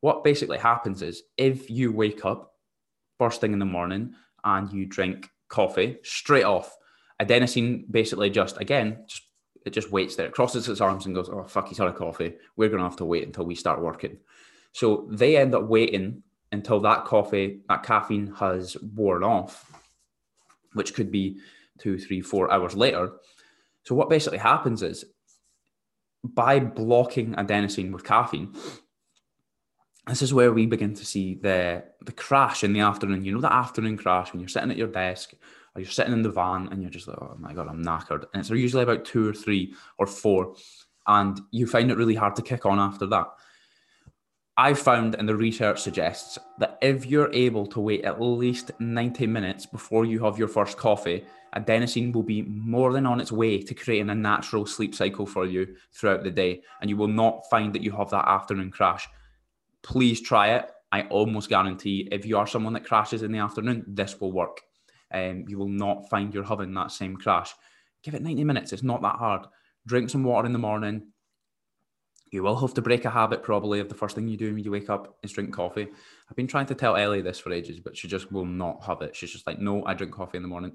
What 0.00 0.24
basically 0.24 0.58
happens 0.58 1.02
is 1.02 1.22
if 1.36 1.70
you 1.70 1.92
wake 1.92 2.24
up 2.24 2.54
first 3.18 3.40
thing 3.40 3.52
in 3.52 3.58
the 3.58 3.64
morning 3.64 4.14
and 4.44 4.72
you 4.72 4.86
drink 4.86 5.28
coffee 5.48 5.98
straight 6.02 6.44
off, 6.44 6.76
adenosine 7.20 7.84
basically 7.90 8.30
just, 8.30 8.60
again, 8.60 9.04
just 9.06 9.22
it 9.66 9.72
just 9.72 9.90
waits 9.90 10.16
there, 10.16 10.26
it 10.26 10.32
crosses 10.32 10.68
its 10.68 10.80
arms 10.80 11.06
and 11.06 11.14
goes, 11.14 11.28
oh, 11.28 11.44
fuck, 11.44 11.68
he's 11.68 11.78
had 11.78 11.88
a 11.88 11.92
coffee. 11.92 12.34
We're 12.56 12.68
going 12.68 12.78
to 12.78 12.88
have 12.88 12.96
to 12.96 13.04
wait 13.04 13.26
until 13.26 13.44
we 13.44 13.54
start 13.54 13.82
working. 13.82 14.18
So 14.72 15.08
they 15.10 15.36
end 15.36 15.54
up 15.54 15.64
waiting 15.64 16.22
until 16.52 16.80
that 16.80 17.04
coffee, 17.04 17.60
that 17.68 17.82
caffeine 17.82 18.34
has 18.38 18.76
worn 18.80 19.24
off, 19.24 19.70
which 20.72 20.94
could 20.94 21.10
be 21.10 21.38
two, 21.78 21.98
three, 21.98 22.20
four 22.20 22.50
hours 22.50 22.74
later. 22.74 23.12
So 23.84 23.94
what 23.94 24.08
basically 24.08 24.38
happens 24.38 24.82
is 24.82 25.04
by 26.24 26.60
blocking 26.60 27.34
adenosine 27.34 27.92
with 27.92 28.04
caffeine, 28.04 28.54
this 30.06 30.22
is 30.22 30.32
where 30.32 30.52
we 30.52 30.66
begin 30.66 30.94
to 30.94 31.04
see 31.04 31.34
the 31.34 31.84
the 32.00 32.12
crash 32.12 32.64
in 32.64 32.72
the 32.72 32.80
afternoon. 32.80 33.24
You 33.24 33.32
know, 33.34 33.42
the 33.42 33.52
afternoon 33.52 33.98
crash 33.98 34.32
when 34.32 34.40
you're 34.40 34.48
sitting 34.48 34.70
at 34.70 34.78
your 34.78 34.88
desk 34.88 35.34
you're 35.78 35.90
sitting 35.90 36.12
in 36.12 36.22
the 36.22 36.30
van 36.30 36.68
and 36.70 36.82
you're 36.82 36.90
just 36.90 37.08
like, 37.08 37.18
oh 37.20 37.36
my 37.38 37.52
God, 37.52 37.68
I'm 37.68 37.84
knackered. 37.84 38.24
And 38.32 38.40
it's 38.40 38.50
usually 38.50 38.82
about 38.82 39.04
two 39.04 39.28
or 39.28 39.32
three 39.32 39.74
or 39.98 40.06
four. 40.06 40.54
And 41.06 41.40
you 41.50 41.66
find 41.66 41.90
it 41.90 41.96
really 41.96 42.14
hard 42.14 42.36
to 42.36 42.42
kick 42.42 42.66
on 42.66 42.78
after 42.78 43.06
that. 43.06 43.28
I 44.56 44.74
found, 44.74 45.14
and 45.14 45.28
the 45.28 45.36
research 45.36 45.80
suggests, 45.80 46.36
that 46.58 46.78
if 46.82 47.06
you're 47.06 47.32
able 47.32 47.64
to 47.68 47.80
wait 47.80 48.04
at 48.04 48.20
least 48.20 48.72
90 48.80 49.26
minutes 49.28 49.66
before 49.66 50.04
you 50.04 50.24
have 50.24 50.36
your 50.36 50.48
first 50.48 50.76
coffee, 50.76 51.24
adenosine 51.54 52.12
will 52.12 52.24
be 52.24 52.42
more 52.42 52.92
than 52.92 53.06
on 53.06 53.20
its 53.20 53.30
way 53.30 53.62
to 53.62 53.74
creating 53.74 54.10
a 54.10 54.14
natural 54.14 54.66
sleep 54.66 54.96
cycle 54.96 55.26
for 55.26 55.46
you 55.46 55.76
throughout 55.92 56.24
the 56.24 56.30
day. 56.30 56.62
And 56.80 56.90
you 56.90 56.96
will 56.96 57.06
not 57.06 57.48
find 57.48 57.72
that 57.72 57.82
you 57.82 57.92
have 57.92 58.10
that 58.10 58.26
afternoon 58.26 58.72
crash. 58.72 59.08
Please 59.82 60.20
try 60.20 60.54
it. 60.56 60.68
I 60.90 61.02
almost 61.02 61.48
guarantee 61.48 62.08
if 62.10 62.26
you 62.26 62.36
are 62.36 62.46
someone 62.46 62.72
that 62.72 62.84
crashes 62.84 63.22
in 63.22 63.30
the 63.30 63.38
afternoon, 63.38 63.84
this 63.86 64.20
will 64.20 64.32
work. 64.32 64.62
Um, 65.12 65.44
you 65.48 65.58
will 65.58 65.68
not 65.68 66.08
find 66.10 66.32
you're 66.32 66.44
having 66.44 66.74
that 66.74 66.92
same 66.92 67.16
crash. 67.16 67.54
Give 68.02 68.14
it 68.14 68.22
90 68.22 68.44
minutes. 68.44 68.72
It's 68.72 68.82
not 68.82 69.02
that 69.02 69.16
hard. 69.16 69.46
Drink 69.86 70.10
some 70.10 70.24
water 70.24 70.46
in 70.46 70.52
the 70.52 70.58
morning 70.58 71.08
you 72.30 72.42
will 72.42 72.56
have 72.56 72.74
to 72.74 72.82
break 72.82 73.04
a 73.04 73.10
habit 73.10 73.42
probably 73.42 73.80
of 73.80 73.88
the 73.88 73.94
first 73.94 74.14
thing 74.14 74.28
you 74.28 74.36
do 74.36 74.54
when 74.54 74.64
you 74.64 74.70
wake 74.70 74.90
up 74.90 75.16
is 75.22 75.32
drink 75.32 75.52
coffee. 75.52 75.88
I've 76.30 76.36
been 76.36 76.46
trying 76.46 76.66
to 76.66 76.74
tell 76.74 76.96
Ellie 76.96 77.22
this 77.22 77.38
for 77.38 77.52
ages, 77.52 77.80
but 77.80 77.96
she 77.96 78.08
just 78.08 78.30
will 78.30 78.44
not 78.44 78.84
have 78.84 79.02
it. 79.02 79.16
She's 79.16 79.32
just 79.32 79.46
like, 79.46 79.58
no, 79.58 79.84
I 79.86 79.94
drink 79.94 80.12
coffee 80.12 80.36
in 80.36 80.42
the 80.42 80.48
morning. 80.48 80.72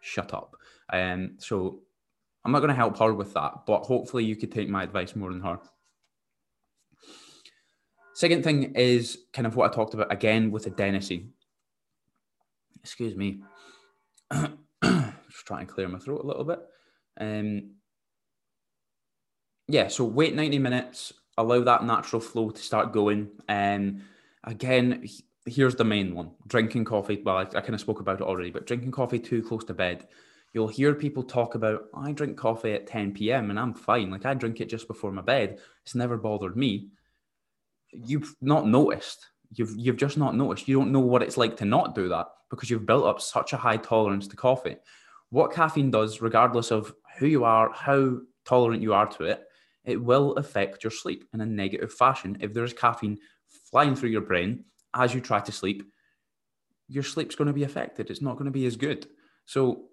Shut 0.00 0.34
up. 0.34 0.56
Um, 0.92 1.36
so 1.38 1.80
I'm 2.44 2.52
not 2.52 2.60
going 2.60 2.70
to 2.70 2.74
help 2.74 2.98
her 2.98 3.12
with 3.12 3.34
that, 3.34 3.66
but 3.66 3.82
hopefully 3.84 4.24
you 4.24 4.36
could 4.36 4.52
take 4.52 4.68
my 4.68 4.82
advice 4.82 5.14
more 5.14 5.30
than 5.32 5.42
her. 5.42 5.58
Second 8.14 8.42
thing 8.42 8.74
is 8.74 9.18
kind 9.32 9.46
of 9.46 9.54
what 9.54 9.70
I 9.70 9.74
talked 9.74 9.94
about 9.94 10.12
again 10.12 10.50
with 10.50 10.64
adenosine. 10.64 11.28
Excuse 12.88 13.14
me. 13.14 13.42
just 14.32 15.46
trying 15.46 15.66
to 15.66 15.72
clear 15.72 15.88
my 15.88 15.98
throat 15.98 16.24
a 16.24 16.26
little 16.26 16.44
bit. 16.44 16.58
Um, 17.20 17.74
yeah, 19.68 19.88
so 19.88 20.04
wait 20.06 20.34
90 20.34 20.58
minutes, 20.58 21.12
allow 21.36 21.62
that 21.64 21.84
natural 21.84 22.20
flow 22.20 22.48
to 22.48 22.62
start 22.62 22.94
going. 22.94 23.28
And 23.46 23.96
um, 23.96 24.02
again, 24.44 25.06
here's 25.44 25.76
the 25.76 25.84
main 25.84 26.14
one 26.14 26.30
drinking 26.46 26.86
coffee. 26.86 27.20
Well, 27.22 27.36
I, 27.36 27.42
I 27.42 27.60
kind 27.60 27.74
of 27.74 27.80
spoke 27.80 28.00
about 28.00 28.22
it 28.22 28.26
already, 28.26 28.50
but 28.50 28.66
drinking 28.66 28.92
coffee 28.92 29.18
too 29.18 29.42
close 29.42 29.64
to 29.64 29.74
bed. 29.74 30.08
You'll 30.54 30.68
hear 30.68 30.94
people 30.94 31.22
talk 31.22 31.56
about, 31.56 31.88
I 31.94 32.12
drink 32.12 32.38
coffee 32.38 32.72
at 32.72 32.86
10 32.86 33.12
p.m. 33.12 33.50
and 33.50 33.60
I'm 33.60 33.74
fine. 33.74 34.10
Like 34.10 34.24
I 34.24 34.32
drink 34.32 34.62
it 34.62 34.70
just 34.70 34.88
before 34.88 35.12
my 35.12 35.20
bed. 35.20 35.58
It's 35.84 35.94
never 35.94 36.16
bothered 36.16 36.56
me. 36.56 36.88
You've 37.92 38.34
not 38.40 38.66
noticed. 38.66 39.26
You've 39.50 39.74
you've 39.76 39.96
just 39.96 40.18
not 40.18 40.36
noticed. 40.36 40.68
You 40.68 40.78
don't 40.78 40.92
know 40.92 41.00
what 41.00 41.22
it's 41.22 41.36
like 41.36 41.56
to 41.58 41.64
not 41.64 41.94
do 41.94 42.08
that 42.08 42.26
because 42.50 42.70
you've 42.70 42.86
built 42.86 43.06
up 43.06 43.20
such 43.20 43.52
a 43.52 43.56
high 43.56 43.76
tolerance 43.76 44.26
to 44.28 44.36
coffee. 44.36 44.76
What 45.30 45.52
caffeine 45.52 45.90
does, 45.90 46.20
regardless 46.20 46.70
of 46.70 46.94
who 47.18 47.26
you 47.26 47.44
are, 47.44 47.72
how 47.72 48.18
tolerant 48.44 48.82
you 48.82 48.94
are 48.94 49.06
to 49.06 49.24
it, 49.24 49.44
it 49.84 50.02
will 50.02 50.32
affect 50.34 50.84
your 50.84 50.90
sleep 50.90 51.24
in 51.32 51.40
a 51.40 51.46
negative 51.46 51.92
fashion. 51.92 52.38
If 52.40 52.52
there's 52.52 52.72
caffeine 52.72 53.18
flying 53.70 53.94
through 53.94 54.10
your 54.10 54.22
brain 54.22 54.64
as 54.94 55.14
you 55.14 55.20
try 55.20 55.40
to 55.40 55.52
sleep, 55.52 55.82
your 56.88 57.02
sleep's 57.02 57.34
going 57.34 57.48
to 57.48 57.54
be 57.54 57.64
affected. 57.64 58.10
It's 58.10 58.22
not 58.22 58.34
going 58.34 58.46
to 58.46 58.50
be 58.50 58.66
as 58.66 58.76
good. 58.76 59.06
So, 59.44 59.84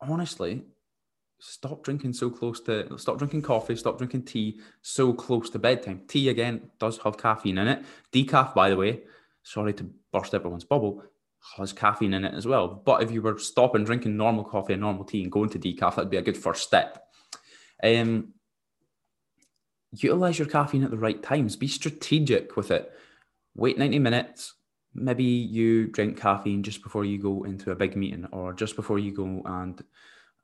honestly, 0.00 0.64
stop 1.38 1.82
drinking 1.82 2.12
so 2.12 2.30
close 2.30 2.60
to 2.60 2.98
stop 2.98 3.18
drinking 3.18 3.42
coffee, 3.42 3.76
stop 3.76 3.98
drinking 3.98 4.22
tea 4.22 4.60
so 4.82 5.12
close 5.12 5.50
to 5.50 5.58
bedtime. 5.58 6.02
Tea 6.08 6.28
again 6.28 6.70
does 6.78 6.98
have 6.98 7.18
caffeine 7.18 7.58
in 7.58 7.68
it. 7.68 7.84
Decaf, 8.12 8.54
by 8.54 8.70
the 8.70 8.76
way, 8.76 9.02
sorry 9.42 9.72
to 9.74 9.90
burst 10.12 10.34
everyone's 10.34 10.64
bubble, 10.64 11.02
has 11.56 11.72
caffeine 11.72 12.14
in 12.14 12.24
it 12.24 12.34
as 12.34 12.46
well. 12.46 12.68
But 12.68 13.02
if 13.02 13.10
you 13.10 13.22
were 13.22 13.38
stopping 13.38 13.84
drinking 13.84 14.16
normal 14.16 14.44
coffee 14.44 14.72
and 14.72 14.82
normal 14.82 15.04
tea 15.04 15.22
and 15.22 15.32
going 15.32 15.50
to 15.50 15.58
decaf, 15.58 15.96
that'd 15.96 16.10
be 16.10 16.16
a 16.16 16.22
good 16.22 16.36
first 16.36 16.62
step. 16.62 17.06
Um, 17.82 18.32
utilize 19.92 20.38
your 20.38 20.48
caffeine 20.48 20.84
at 20.84 20.90
the 20.90 20.98
right 20.98 21.22
times. 21.22 21.56
Be 21.56 21.68
strategic 21.68 22.56
with 22.56 22.70
it. 22.70 22.90
Wait 23.54 23.78
90 23.78 23.98
minutes. 23.98 24.54
Maybe 24.94 25.24
you 25.24 25.88
drink 25.88 26.18
caffeine 26.18 26.62
just 26.62 26.82
before 26.82 27.04
you 27.04 27.18
go 27.18 27.44
into 27.44 27.70
a 27.70 27.76
big 27.76 27.96
meeting 27.96 28.26
or 28.32 28.54
just 28.54 28.76
before 28.76 28.98
you 28.98 29.12
go 29.12 29.42
and, 29.44 29.82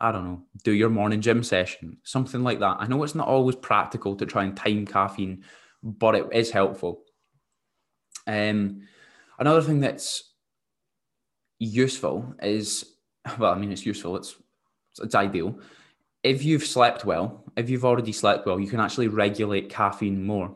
I 0.02 0.12
don't 0.12 0.24
know, 0.24 0.42
do 0.64 0.72
your 0.72 0.90
morning 0.90 1.20
gym 1.20 1.42
session, 1.42 1.98
something 2.02 2.42
like 2.42 2.58
that. 2.58 2.76
I 2.80 2.86
know 2.86 3.02
it's 3.04 3.14
not 3.14 3.28
always 3.28 3.56
practical 3.56 4.16
to 4.16 4.26
try 4.26 4.44
and 4.44 4.56
time 4.56 4.84
caffeine, 4.84 5.44
but 5.82 6.14
it 6.14 6.26
is 6.32 6.50
helpful. 6.50 7.04
Um, 8.26 8.82
another 9.38 9.62
thing 9.62 9.80
that's 9.80 10.34
useful 11.58 12.34
is, 12.42 12.84
well, 13.38 13.52
I 13.52 13.58
mean, 13.58 13.72
it's 13.72 13.86
useful, 13.86 14.16
it's, 14.16 14.36
it's 15.00 15.14
ideal 15.14 15.58
if 16.22 16.44
you've 16.44 16.64
slept 16.64 17.04
well, 17.04 17.44
if 17.56 17.68
you've 17.68 17.84
already 17.84 18.12
slept 18.12 18.46
well, 18.46 18.60
you 18.60 18.68
can 18.68 18.80
actually 18.80 19.08
regulate 19.08 19.68
caffeine 19.68 20.24
more. 20.24 20.54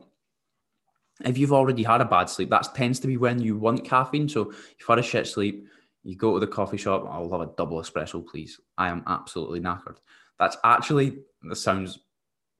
If 1.25 1.39
you've 1.39 1.53
already 1.53 1.83
had 1.83 2.01
a 2.01 2.05
bad 2.05 2.29
sleep, 2.29 2.51
that 2.51 2.75
tends 2.75 3.01
to 3.01 3.07
be 3.07 3.17
when 3.17 3.41
you 3.41 3.57
want 3.57 3.85
caffeine. 3.85 4.29
So 4.29 4.53
you've 4.79 4.89
had 4.89 4.99
a 4.99 5.03
shit 5.03 5.27
sleep, 5.27 5.67
you 6.07 6.17
go 6.17 6.35
to 6.35 6.41
the 6.41 6.47
coffee 6.47 6.77
shop, 6.77 7.07
I'll 7.11 7.31
have 7.31 7.41
a 7.41 7.53
double 7.57 7.81
espresso, 7.81 8.25
please. 8.25 8.61
I 8.79 8.89
am 8.89 9.03
absolutely 9.07 9.61
knackered. 9.61 9.97
That's 10.39 10.57
actually, 10.65 11.19
this 11.43 11.63
sounds 11.63 11.99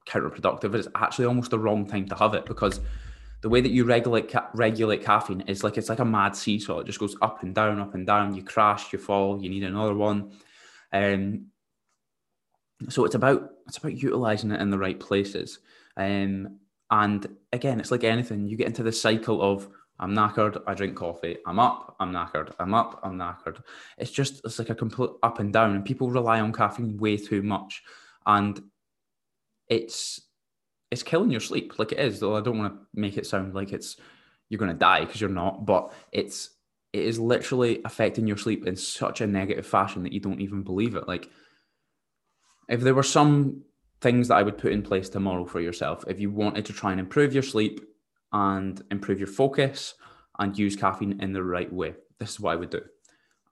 counterproductive, 0.07 0.71
but 0.71 0.79
it's 0.79 0.87
actually 0.95 1.25
almost 1.25 1.51
the 1.51 1.59
wrong 1.59 1.87
time 1.87 2.07
to 2.09 2.15
have 2.15 2.33
it 2.33 2.45
because 2.45 2.81
the 3.41 3.49
way 3.49 3.61
that 3.61 3.71
you 3.71 3.85
regulate 3.85 4.31
ca- 4.31 4.49
regulate 4.53 5.03
caffeine 5.03 5.41
is 5.41 5.63
like 5.63 5.77
it's 5.77 5.89
like 5.89 5.99
a 5.99 6.05
mad 6.05 6.35
seesaw. 6.35 6.79
It 6.79 6.87
just 6.87 6.99
goes 6.99 7.15
up 7.21 7.43
and 7.43 7.53
down, 7.53 7.79
up 7.79 7.93
and 7.93 8.05
down. 8.05 8.35
You 8.35 8.43
crash, 8.43 8.91
you 8.91 8.99
fall, 8.99 9.41
you 9.41 9.49
need 9.49 9.63
another 9.63 9.93
one. 9.93 10.31
Um, 10.91 11.47
so 12.89 13.05
it's 13.05 13.15
about 13.15 13.51
it's 13.67 13.77
about 13.77 14.01
utilizing 14.01 14.51
it 14.51 14.61
in 14.61 14.71
the 14.71 14.77
right 14.77 14.99
places. 14.99 15.59
Um, 15.95 16.59
and 16.89 17.27
again, 17.53 17.79
it's 17.79 17.91
like 17.91 18.03
anything. 18.03 18.47
You 18.47 18.57
get 18.57 18.67
into 18.67 18.83
the 18.83 18.91
cycle 18.91 19.41
of 19.41 19.69
I'm 19.99 20.13
knackered, 20.13 20.61
I 20.67 20.73
drink 20.73 20.95
coffee. 20.95 21.37
I'm 21.45 21.59
up, 21.59 21.95
I'm 21.99 22.11
knackered. 22.11 22.53
I'm 22.59 22.73
up, 22.73 22.99
I'm 23.03 23.17
knackered. 23.17 23.61
It's 23.97 24.11
just 24.11 24.41
it's 24.45 24.59
like 24.59 24.69
a 24.69 24.75
complete 24.75 25.09
up 25.23 25.39
and 25.39 25.51
down, 25.51 25.73
and 25.73 25.83
people 25.83 26.09
rely 26.11 26.39
on 26.39 26.53
caffeine 26.53 26.97
way 26.97 27.17
too 27.17 27.41
much, 27.41 27.83
and 28.25 28.61
it's 29.67 30.21
it's 30.91 31.03
killing 31.03 31.31
your 31.31 31.41
sleep. 31.41 31.79
Like 31.79 31.91
it 31.91 31.99
is. 31.99 32.19
Though 32.19 32.35
I 32.35 32.41
don't 32.41 32.59
want 32.59 32.73
to 32.73 32.79
make 32.93 33.17
it 33.17 33.25
sound 33.25 33.55
like 33.55 33.73
it's 33.73 33.97
you're 34.49 34.59
going 34.59 34.71
to 34.71 34.77
die 34.77 35.03
because 35.03 35.19
you're 35.19 35.29
not, 35.29 35.65
but 35.65 35.91
it's 36.11 36.51
it 36.93 37.03
is 37.03 37.19
literally 37.19 37.81
affecting 37.83 38.27
your 38.27 38.37
sleep 38.37 38.65
in 38.65 38.75
such 38.75 39.21
a 39.21 39.27
negative 39.27 39.65
fashion 39.65 40.03
that 40.03 40.13
you 40.13 40.19
don't 40.19 40.41
even 40.41 40.63
believe 40.63 40.95
it. 40.95 41.07
Like 41.07 41.29
if 42.69 42.81
there 42.81 42.95
were 42.95 43.03
some 43.03 43.63
things 43.99 44.27
that 44.27 44.35
I 44.35 44.43
would 44.43 44.57
put 44.57 44.71
in 44.71 44.83
place 44.83 45.09
tomorrow 45.09 45.45
for 45.45 45.59
yourself, 45.59 46.03
if 46.07 46.19
you 46.19 46.29
wanted 46.29 46.65
to 46.65 46.73
try 46.73 46.91
and 46.91 46.99
improve 46.99 47.33
your 47.33 47.43
sleep 47.43 47.81
and 48.31 48.81
improve 48.91 49.19
your 49.19 49.27
focus 49.27 49.95
and 50.39 50.57
use 50.57 50.75
caffeine 50.75 51.19
in 51.21 51.33
the 51.33 51.43
right 51.43 51.71
way, 51.71 51.95
this 52.19 52.31
is 52.31 52.39
what 52.39 52.51
I 52.51 52.55
would 52.55 52.69
do. 52.69 52.81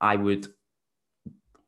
I 0.01 0.15
would 0.15 0.47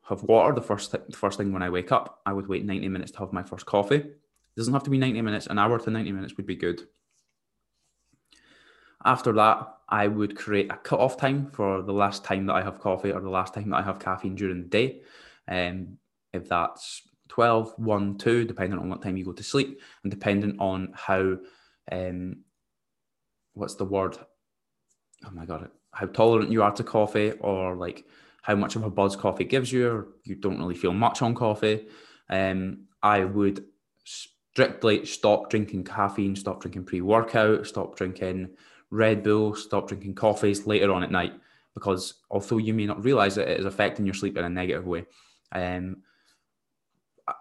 have 0.09 0.23
water 0.23 0.53
the 0.53 0.61
first 0.61 0.91
th- 0.91 1.15
first 1.15 1.37
thing 1.37 1.51
when 1.51 1.63
I 1.63 1.69
wake 1.69 1.91
up. 1.91 2.21
I 2.25 2.33
would 2.33 2.47
wait 2.47 2.65
90 2.65 2.87
minutes 2.89 3.11
to 3.13 3.19
have 3.19 3.33
my 3.33 3.43
first 3.43 3.65
coffee. 3.65 3.95
It 3.97 4.55
doesn't 4.55 4.73
have 4.73 4.83
to 4.83 4.89
be 4.89 4.97
90 4.97 5.21
minutes, 5.21 5.47
an 5.47 5.59
hour 5.59 5.79
to 5.79 5.89
90 5.89 6.11
minutes 6.11 6.37
would 6.37 6.47
be 6.47 6.55
good. 6.55 6.81
After 9.05 9.31
that, 9.33 9.77
I 9.89 10.07
would 10.07 10.35
create 10.35 10.71
a 10.71 10.77
cut-off 10.77 11.17
time 11.17 11.51
for 11.51 11.81
the 11.81 11.93
last 11.93 12.23
time 12.23 12.45
that 12.47 12.55
I 12.55 12.63
have 12.63 12.79
coffee 12.79 13.11
or 13.11 13.21
the 13.21 13.29
last 13.29 13.53
time 13.53 13.69
that 13.69 13.77
I 13.77 13.81
have 13.83 13.99
caffeine 13.99 14.35
during 14.35 14.61
the 14.61 14.67
day. 14.67 15.01
Um, 15.47 15.97
if 16.33 16.49
that's 16.49 17.03
12, 17.29 17.73
1, 17.77 18.17
2, 18.17 18.45
depending 18.45 18.79
on 18.79 18.89
what 18.89 19.01
time 19.01 19.15
you 19.17 19.23
go 19.23 19.33
to 19.33 19.43
sleep, 19.43 19.79
and 20.03 20.11
depending 20.11 20.57
on 20.59 20.93
how, 20.93 21.37
um, 21.91 22.43
what's 23.57 23.75
the 23.75 23.85
word? 23.85 24.17
Oh 25.25 25.31
my 25.31 25.45
God, 25.45 25.69
how 25.91 26.05
tolerant 26.07 26.51
you 26.51 26.63
are 26.63 26.71
to 26.73 26.83
coffee, 26.83 27.31
or 27.39 27.75
like 27.75 28.05
how 28.41 28.55
much 28.55 28.75
of 28.75 28.83
a 28.83 28.89
buzz 28.89 29.15
coffee 29.15 29.43
gives 29.43 29.71
you, 29.71 29.89
or 29.89 30.07
you 30.23 30.35
don't 30.35 30.59
really 30.59 30.75
feel 30.75 30.93
much 30.93 31.21
on 31.21 31.35
coffee. 31.35 31.87
Um, 32.29 32.85
I 33.01 33.25
would 33.25 33.65
strictly 34.03 35.05
stop 35.05 35.49
drinking 35.49 35.83
caffeine, 35.83 36.35
stop 36.35 36.61
drinking 36.61 36.85
pre 36.85 37.01
workout, 37.01 37.67
stop 37.67 37.95
drinking 37.95 38.49
Red 38.89 39.23
Bull, 39.23 39.55
stop 39.55 39.87
drinking 39.87 40.15
coffees 40.15 40.65
later 40.65 40.91
on 40.93 41.03
at 41.03 41.11
night 41.11 41.33
because 41.73 42.15
although 42.31 42.57
you 42.57 42.73
may 42.73 42.85
not 42.85 43.03
realize 43.03 43.37
it, 43.37 43.47
it 43.47 43.59
is 43.59 43.65
affecting 43.65 44.05
your 44.05 44.15
sleep 44.15 44.35
in 44.37 44.45
a 44.45 44.49
negative 44.49 44.87
way. 44.87 45.05
Um, 45.51 45.97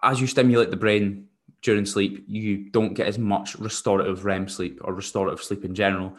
as 0.03 0.21
you 0.21 0.27
stimulate 0.27 0.69
the 0.69 0.77
brain 0.77 1.27
during 1.67 1.85
sleep, 1.85 2.23
you 2.29 2.69
don't 2.69 2.93
get 2.93 3.07
as 3.07 3.19
much 3.19 3.55
restorative 3.55 4.23
REM 4.23 4.47
sleep 4.47 4.79
or 4.85 4.93
restorative 4.93 5.43
sleep 5.43 5.65
in 5.65 5.75
general. 5.75 6.15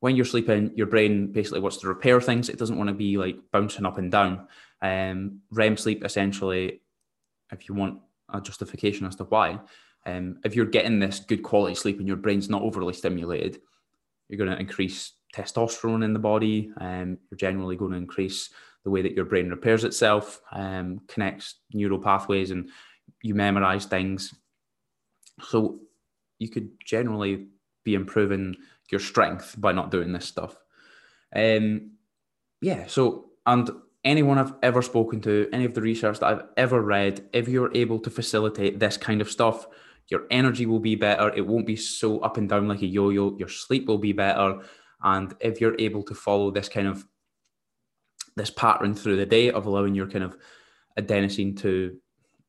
When 0.00 0.14
you're 0.14 0.26
sleeping, 0.26 0.72
your 0.76 0.88
brain 0.88 1.32
basically 1.32 1.60
wants 1.60 1.78
to 1.78 1.88
repair 1.88 2.20
things. 2.20 2.50
It 2.50 2.58
doesn't 2.58 2.76
want 2.76 2.88
to 2.88 2.94
be 2.94 3.16
like 3.16 3.38
bouncing 3.50 3.86
up 3.86 3.96
and 3.96 4.12
down. 4.12 4.46
Um, 4.82 5.40
REM 5.52 5.78
sleep 5.78 6.04
essentially, 6.04 6.82
if 7.50 7.66
you 7.66 7.74
want 7.74 7.98
a 8.28 8.42
justification 8.42 9.06
as 9.06 9.16
to 9.16 9.24
why, 9.24 9.58
um, 10.04 10.38
if 10.44 10.54
you're 10.54 10.66
getting 10.66 10.98
this 10.98 11.20
good 11.20 11.42
quality 11.42 11.74
sleep 11.76 11.98
and 11.98 12.06
your 12.06 12.18
brain's 12.18 12.50
not 12.50 12.60
overly 12.60 12.92
stimulated, 12.92 13.58
you're 14.28 14.36
going 14.36 14.50
to 14.50 14.60
increase 14.60 15.12
testosterone 15.34 16.04
in 16.04 16.12
the 16.12 16.18
body. 16.18 16.74
Um, 16.78 17.16
you're 17.30 17.38
generally 17.38 17.76
going 17.76 17.92
to 17.92 17.96
increase 17.96 18.50
the 18.84 18.90
way 18.90 19.00
that 19.00 19.14
your 19.14 19.24
brain 19.24 19.48
repairs 19.48 19.84
itself, 19.84 20.42
um, 20.52 21.00
connects 21.08 21.54
neural 21.72 21.98
pathways, 21.98 22.50
and 22.50 22.68
you 23.22 23.34
memorize 23.34 23.86
things. 23.86 24.34
So 25.48 25.80
you 26.38 26.48
could 26.48 26.70
generally 26.84 27.46
be 27.84 27.94
improving 27.94 28.56
your 28.90 29.00
strength 29.00 29.54
by 29.58 29.72
not 29.72 29.90
doing 29.90 30.12
this 30.12 30.26
stuff. 30.26 30.56
Um, 31.34 31.92
yeah. 32.60 32.86
So 32.86 33.30
and 33.46 33.70
anyone 34.04 34.38
I've 34.38 34.54
ever 34.62 34.82
spoken 34.82 35.20
to, 35.22 35.48
any 35.52 35.64
of 35.64 35.74
the 35.74 35.82
research 35.82 36.18
that 36.20 36.26
I've 36.26 36.44
ever 36.56 36.80
read, 36.80 37.28
if 37.32 37.48
you're 37.48 37.74
able 37.74 37.98
to 38.00 38.10
facilitate 38.10 38.78
this 38.78 38.96
kind 38.96 39.20
of 39.20 39.30
stuff, 39.30 39.66
your 40.08 40.26
energy 40.30 40.66
will 40.66 40.80
be 40.80 40.96
better. 40.96 41.32
It 41.34 41.46
won't 41.46 41.66
be 41.66 41.76
so 41.76 42.18
up 42.20 42.36
and 42.36 42.48
down 42.48 42.68
like 42.68 42.82
a 42.82 42.86
yo 42.86 43.10
yo. 43.10 43.36
Your 43.38 43.48
sleep 43.48 43.86
will 43.86 43.98
be 43.98 44.12
better. 44.12 44.60
And 45.02 45.34
if 45.40 45.60
you're 45.60 45.76
able 45.78 46.02
to 46.04 46.14
follow 46.14 46.50
this 46.50 46.68
kind 46.68 46.88
of 46.88 47.06
this 48.36 48.50
pattern 48.50 48.94
through 48.94 49.16
the 49.16 49.26
day 49.26 49.50
of 49.50 49.66
allowing 49.66 49.94
your 49.94 50.08
kind 50.08 50.24
of 50.24 50.36
adenosine 50.98 51.58
to 51.60 51.96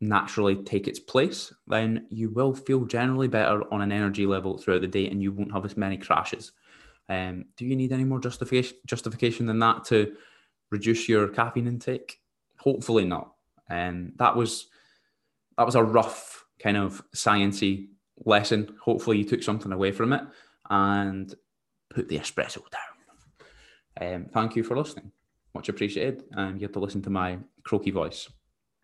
naturally 0.01 0.55
take 0.55 0.87
its 0.87 0.99
place, 0.99 1.53
then 1.67 2.07
you 2.09 2.29
will 2.31 2.53
feel 2.53 2.85
generally 2.85 3.27
better 3.27 3.61
on 3.71 3.81
an 3.81 3.91
energy 3.91 4.25
level 4.25 4.57
throughout 4.57 4.81
the 4.81 4.87
day 4.87 5.07
and 5.07 5.21
you 5.21 5.31
won't 5.31 5.53
have 5.53 5.63
as 5.63 5.77
many 5.77 5.97
crashes. 5.97 6.51
Um, 7.07 7.45
do 7.55 7.65
you 7.65 7.75
need 7.75 7.91
any 7.91 8.03
more 8.03 8.19
justification 8.19 8.77
justification 8.85 9.45
than 9.45 9.59
that 9.59 9.85
to 9.85 10.15
reduce 10.71 11.07
your 11.07 11.27
caffeine 11.27 11.67
intake? 11.67 12.19
Hopefully 12.57 13.05
not. 13.05 13.33
And 13.69 14.07
um, 14.07 14.13
that 14.17 14.35
was 14.35 14.67
that 15.57 15.65
was 15.65 15.75
a 15.75 15.83
rough 15.83 16.45
kind 16.59 16.77
of 16.77 17.03
sciency 17.15 17.89
lesson. 18.25 18.75
Hopefully 18.81 19.17
you 19.17 19.23
took 19.23 19.43
something 19.43 19.71
away 19.71 19.91
from 19.91 20.13
it 20.13 20.23
and 20.69 21.33
put 21.89 22.07
the 22.07 22.17
espresso 22.17 22.61
down. 22.69 22.81
Um, 23.99 24.25
thank 24.33 24.55
you 24.55 24.63
for 24.63 24.77
listening. 24.77 25.11
Much 25.53 25.69
appreciated. 25.69 26.23
And 26.31 26.55
you 26.55 26.67
get 26.67 26.73
to 26.73 26.79
listen 26.79 27.01
to 27.03 27.09
my 27.09 27.39
croaky 27.63 27.91
voice. 27.91 28.29